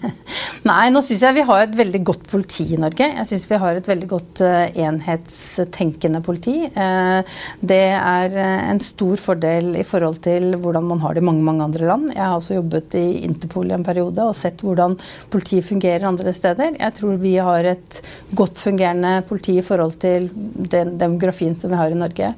Nei, 0.69 0.89
nå 0.93 1.01
syns 1.05 1.23
jeg 1.25 1.37
vi 1.37 1.45
har 1.45 1.63
et 1.63 1.77
veldig 1.77 2.01
godt 2.09 2.27
politi 2.29 2.67
i 2.73 2.81
Norge. 2.81 3.05
Jeg 3.05 3.29
syns 3.29 3.47
vi 3.51 3.61
har 3.61 3.77
et 3.77 3.89
veldig 3.89 4.07
godt 4.09 4.41
uh, 4.45 4.65
enhetstenkende 4.81 6.21
politi. 6.25 6.55
Uh, 6.73 7.21
det 7.61 7.81
er 7.97 8.37
uh, 8.37 8.71
en 8.71 8.81
stor 8.81 9.21
fordel 9.21 9.75
i 9.81 9.85
forhold 9.85 10.23
til 10.25 10.57
hvordan 10.61 10.89
man 10.89 11.03
har 11.05 11.17
det 11.17 11.25
i 11.25 11.27
mange, 11.29 11.45
mange 11.45 11.67
andre 11.67 11.89
land. 11.89 12.11
Jeg 12.15 12.25
har 12.25 12.37
også 12.39 12.59
jobbet 12.59 12.97
i 13.01 13.05
Interpol 13.29 13.73
i 13.73 13.77
en 13.77 13.85
periode 13.85 14.25
og 14.25 14.37
sett 14.37 14.65
hvordan 14.65 14.97
politiet 15.33 15.69
fungerer 15.69 16.09
andre 16.09 16.33
steder. 16.37 16.77
Jeg 16.81 16.97
tror 17.01 17.21
vi 17.21 17.35
har 17.41 17.69
et 17.73 18.01
godt 18.37 18.61
fungerende 18.61 19.19
politi 19.29 19.59
i 19.61 19.65
forhold 19.65 19.97
til 20.05 20.31
den 20.33 20.97
demografien 21.01 21.57
som 21.61 21.73
vi 21.73 21.81
har 21.81 21.93
i 21.93 22.01
Norge. 22.05 22.33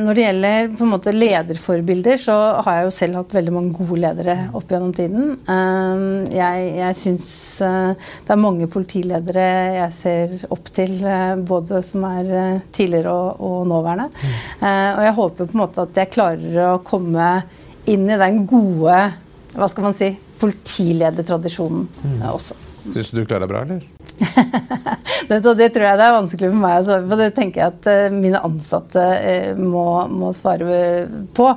Når 0.00 0.16
det 0.16 0.24
gjelder 0.24 0.68
på 0.76 0.84
en 0.86 0.92
måte 0.92 1.12
lederforbilder, 1.14 2.18
så 2.20 2.36
har 2.64 2.78
jeg 2.78 2.86
jo 2.86 2.94
selv 2.96 3.18
hatt 3.20 3.34
veldig 3.36 3.54
mange 3.54 3.74
gode 3.76 3.98
ledere 4.04 4.36
opp 4.56 4.70
gjennom 4.72 4.92
tiden. 4.96 5.32
Eh, 5.42 6.04
jeg, 6.36 6.68
jeg 6.78 6.98
syns 6.98 7.28
eh, 7.66 8.12
det 8.26 8.34
er 8.34 8.40
mange 8.40 8.68
politiledere 8.72 9.46
jeg 9.76 9.96
ser 9.96 10.36
opp 10.54 10.70
til, 10.74 10.96
eh, 11.04 11.34
både 11.52 11.82
som 11.86 12.06
er 12.10 12.62
tidligere 12.72 13.12
og, 13.12 13.42
og 13.42 13.66
nåværende. 13.70 14.08
Mm. 14.12 14.36
Og 14.62 15.02
jeg 15.06 15.16
håper 15.18 15.50
på 15.50 15.56
en 15.56 15.62
måte 15.64 15.86
at 15.86 16.02
jeg 16.02 16.12
klarer 16.14 16.62
å 16.68 16.80
komme 16.86 17.32
inn 17.90 18.06
i 18.06 18.20
den 18.20 18.44
gode 18.48 18.98
hva 19.52 19.68
skal 19.68 19.88
man 19.88 19.96
si, 19.96 20.12
politiledertradisjonen 20.40 21.88
mm. 22.02 22.20
også. 22.32 22.56
Syns 22.90 23.12
du 23.12 23.20
du 23.20 23.26
klarer 23.26 23.44
deg 23.44 23.52
bra, 23.52 23.62
eller? 23.66 23.84
Det, 25.28 25.40
tror 25.42 25.84
jeg 25.86 25.98
det 25.98 26.06
er 26.06 26.14
vanskelig 26.14 26.50
for 26.50 26.60
meg 26.62 26.78
å 26.78 26.84
svare 26.86 27.06
på. 27.08 27.18
Det 27.18 27.28
tenker 27.36 27.62
jeg 27.62 27.72
at 27.72 27.88
uh, 27.90 28.14
mine 28.14 28.40
ansatte 28.46 29.02
uh, 29.02 29.58
må, 29.58 29.86
må, 30.12 30.32
svare 30.36 31.06
på. 31.34 31.48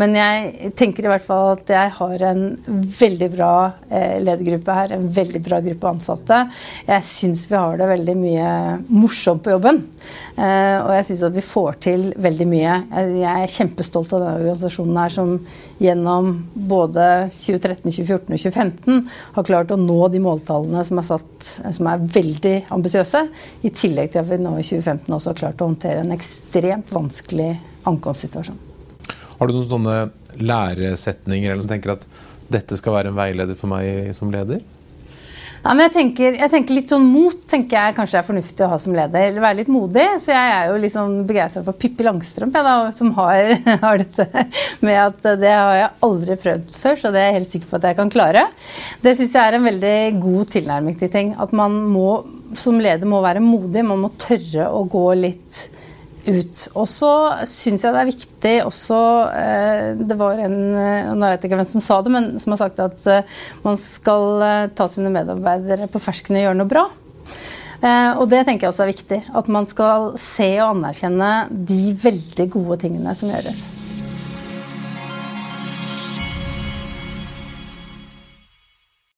Men 0.00 0.16
jeg 0.18 0.72
tenker 0.78 1.06
i 1.06 1.12
hvert 1.12 1.26
fall 1.26 1.54
at 1.56 1.72
jeg 1.72 1.94
har 1.98 2.26
en 2.30 2.44
veldig 2.98 3.30
bra 3.34 3.54
uh, 3.72 4.16
ledergruppe 4.22 4.78
her. 4.78 4.96
En 4.96 5.08
veldig 5.12 5.42
bra 5.44 5.60
gruppe 5.64 5.92
ansatte. 5.92 6.42
Jeg 6.88 7.08
syns 7.08 7.46
vi 7.50 7.58
har 7.58 7.80
det 7.80 7.90
veldig 7.92 8.16
mye 8.18 8.52
morsomt 8.92 9.42
på 9.44 9.54
jobben. 9.56 9.82
og 10.36 10.90
jeg 10.96 11.06
syns 11.06 11.22
at 11.26 11.36
vi 11.36 11.44
får 11.44 11.78
til 11.86 12.06
veldig 12.22 12.46
mye. 12.48 12.76
Jeg 13.18 13.44
er 13.44 13.54
kjempestolt 13.56 14.12
av 14.14 14.22
denne 14.22 14.38
organisasjonen 14.40 15.00
her 15.02 15.12
som 15.12 15.34
gjennom 15.82 16.32
både 16.54 17.06
2013, 17.34 17.90
2014 17.90 18.32
og 18.32 18.42
2015 18.42 19.00
har 19.36 19.46
klart 19.46 19.72
å 19.74 19.80
nå 19.80 19.98
de 20.12 20.20
måltallene 20.22 20.84
som 20.86 21.00
er 21.00 21.06
satt, 21.06 21.50
som 21.76 21.88
er 21.90 22.04
veldig 22.14 22.54
ambisiøse. 22.74 23.22
I 23.66 23.72
tillegg 23.74 24.12
til 24.12 24.22
at 24.22 24.28
vi 24.30 24.40
nå 24.42 24.56
i 24.58 24.66
2015 24.66 25.16
også 25.16 25.32
har 25.32 25.40
klart 25.40 25.62
å 25.62 25.70
håndtere 25.70 26.02
en 26.04 26.14
ekstremt 26.14 26.92
vanskelig 26.94 27.54
ankomstsituasjon. 27.88 28.60
Har 29.38 29.48
du 29.48 29.56
noen 29.56 29.70
sånne 29.70 29.96
læresetninger 30.38 31.50
eller 31.50 31.64
som 31.64 31.72
tenker 31.72 31.96
at 31.96 32.06
dette 32.52 32.76
skal 32.78 32.96
være 32.98 33.12
en 33.12 33.18
veileder 33.18 33.58
for 33.58 33.72
meg 33.72 34.12
som 34.16 34.30
leder? 34.32 34.62
Nei, 35.62 35.74
men 35.76 35.84
jeg 35.84 35.92
tenker, 35.94 36.36
jeg 36.40 36.50
tenker, 36.50 36.74
Litt 36.74 36.90
sånn 36.90 37.04
mot 37.06 37.44
tenker 37.48 37.76
jeg 37.76 37.96
kanskje 37.96 38.18
er 38.18 38.26
fornuftig 38.26 38.64
å 38.66 38.70
ha 38.72 38.78
som 38.82 38.94
leder. 38.96 39.28
Eller 39.28 39.44
være 39.44 39.58
litt 39.60 39.70
modig. 39.72 40.06
Så 40.22 40.32
jeg 40.32 40.54
er 40.56 40.70
jo 40.70 40.78
litt 40.82 40.94
sånn 40.94 41.20
begeistra 41.28 41.62
for 41.66 41.78
Pippi 41.78 42.06
Langstrømpe, 42.06 42.62
som 42.96 43.12
har, 43.18 43.52
har, 43.84 44.02
dette 44.02 44.46
med 44.82 44.98
at 44.98 45.28
det 45.42 45.52
har 45.52 45.76
jeg 45.78 45.92
aldri 46.08 46.38
prøvd 46.42 46.80
før, 46.82 46.98
så 46.98 47.12
det 47.14 47.22
er 47.22 47.28
jeg 47.28 47.38
helt 47.38 47.54
sikker 47.54 47.70
på 47.70 47.78
at 47.78 47.86
jeg 47.90 48.00
kan 48.00 48.12
klare. 48.12 48.46
Det 49.04 49.14
syns 49.18 49.36
jeg 49.38 49.52
er 49.52 49.58
en 49.58 49.68
veldig 49.68 49.96
god 50.24 50.52
tilnærming 50.56 50.98
til 50.98 51.12
ting. 51.12 51.34
At 51.42 51.54
man 51.56 51.78
må, 51.92 52.08
som 52.58 52.80
leder 52.82 53.08
må 53.08 53.22
være 53.24 53.44
modig. 53.44 53.86
Man 53.86 54.02
må 54.02 54.12
tørre 54.20 54.70
å 54.72 54.82
gå 54.90 55.06
litt 55.20 55.66
ut. 56.26 56.62
Og 56.78 56.86
så 56.90 57.10
syns 57.48 57.84
jeg 57.84 57.94
det 57.94 58.00
er 58.00 58.08
viktig 58.08 58.54
også 58.66 58.98
eh, 59.34 59.86
Det 59.98 60.16
var 60.18 60.40
en 60.44 60.56
eh, 60.78 61.12
Nå 61.12 61.28
vet 61.28 61.42
jeg 61.42 61.50
ikke 61.50 61.60
hvem 61.60 61.70
som 61.72 61.84
sa 61.84 62.00
det, 62.04 62.12
men 62.14 62.28
som 62.42 62.54
har 62.54 62.62
sagt 62.62 62.82
at 62.84 63.06
eh, 63.10 63.38
man 63.64 63.78
skal 63.80 64.44
ta 64.76 64.88
sine 64.90 65.12
medarbeidere 65.14 65.90
på 65.90 66.02
fersken 66.02 66.38
og 66.38 66.46
gjøre 66.46 66.60
noe 66.60 66.70
bra. 66.70 66.88
Og 67.82 68.28
det 68.30 68.44
tenker 68.46 68.68
jeg 68.68 68.70
også 68.70 68.84
er 68.84 68.92
viktig. 68.92 69.18
At 69.34 69.48
man 69.50 69.66
skal 69.66 70.12
se 70.20 70.46
og 70.62 70.76
anerkjenne 70.76 71.32
de 71.50 71.96
veldig 71.98 72.46
gode 72.54 72.78
tingene 72.84 73.16
som 73.18 73.32
gjøres. 73.32 73.66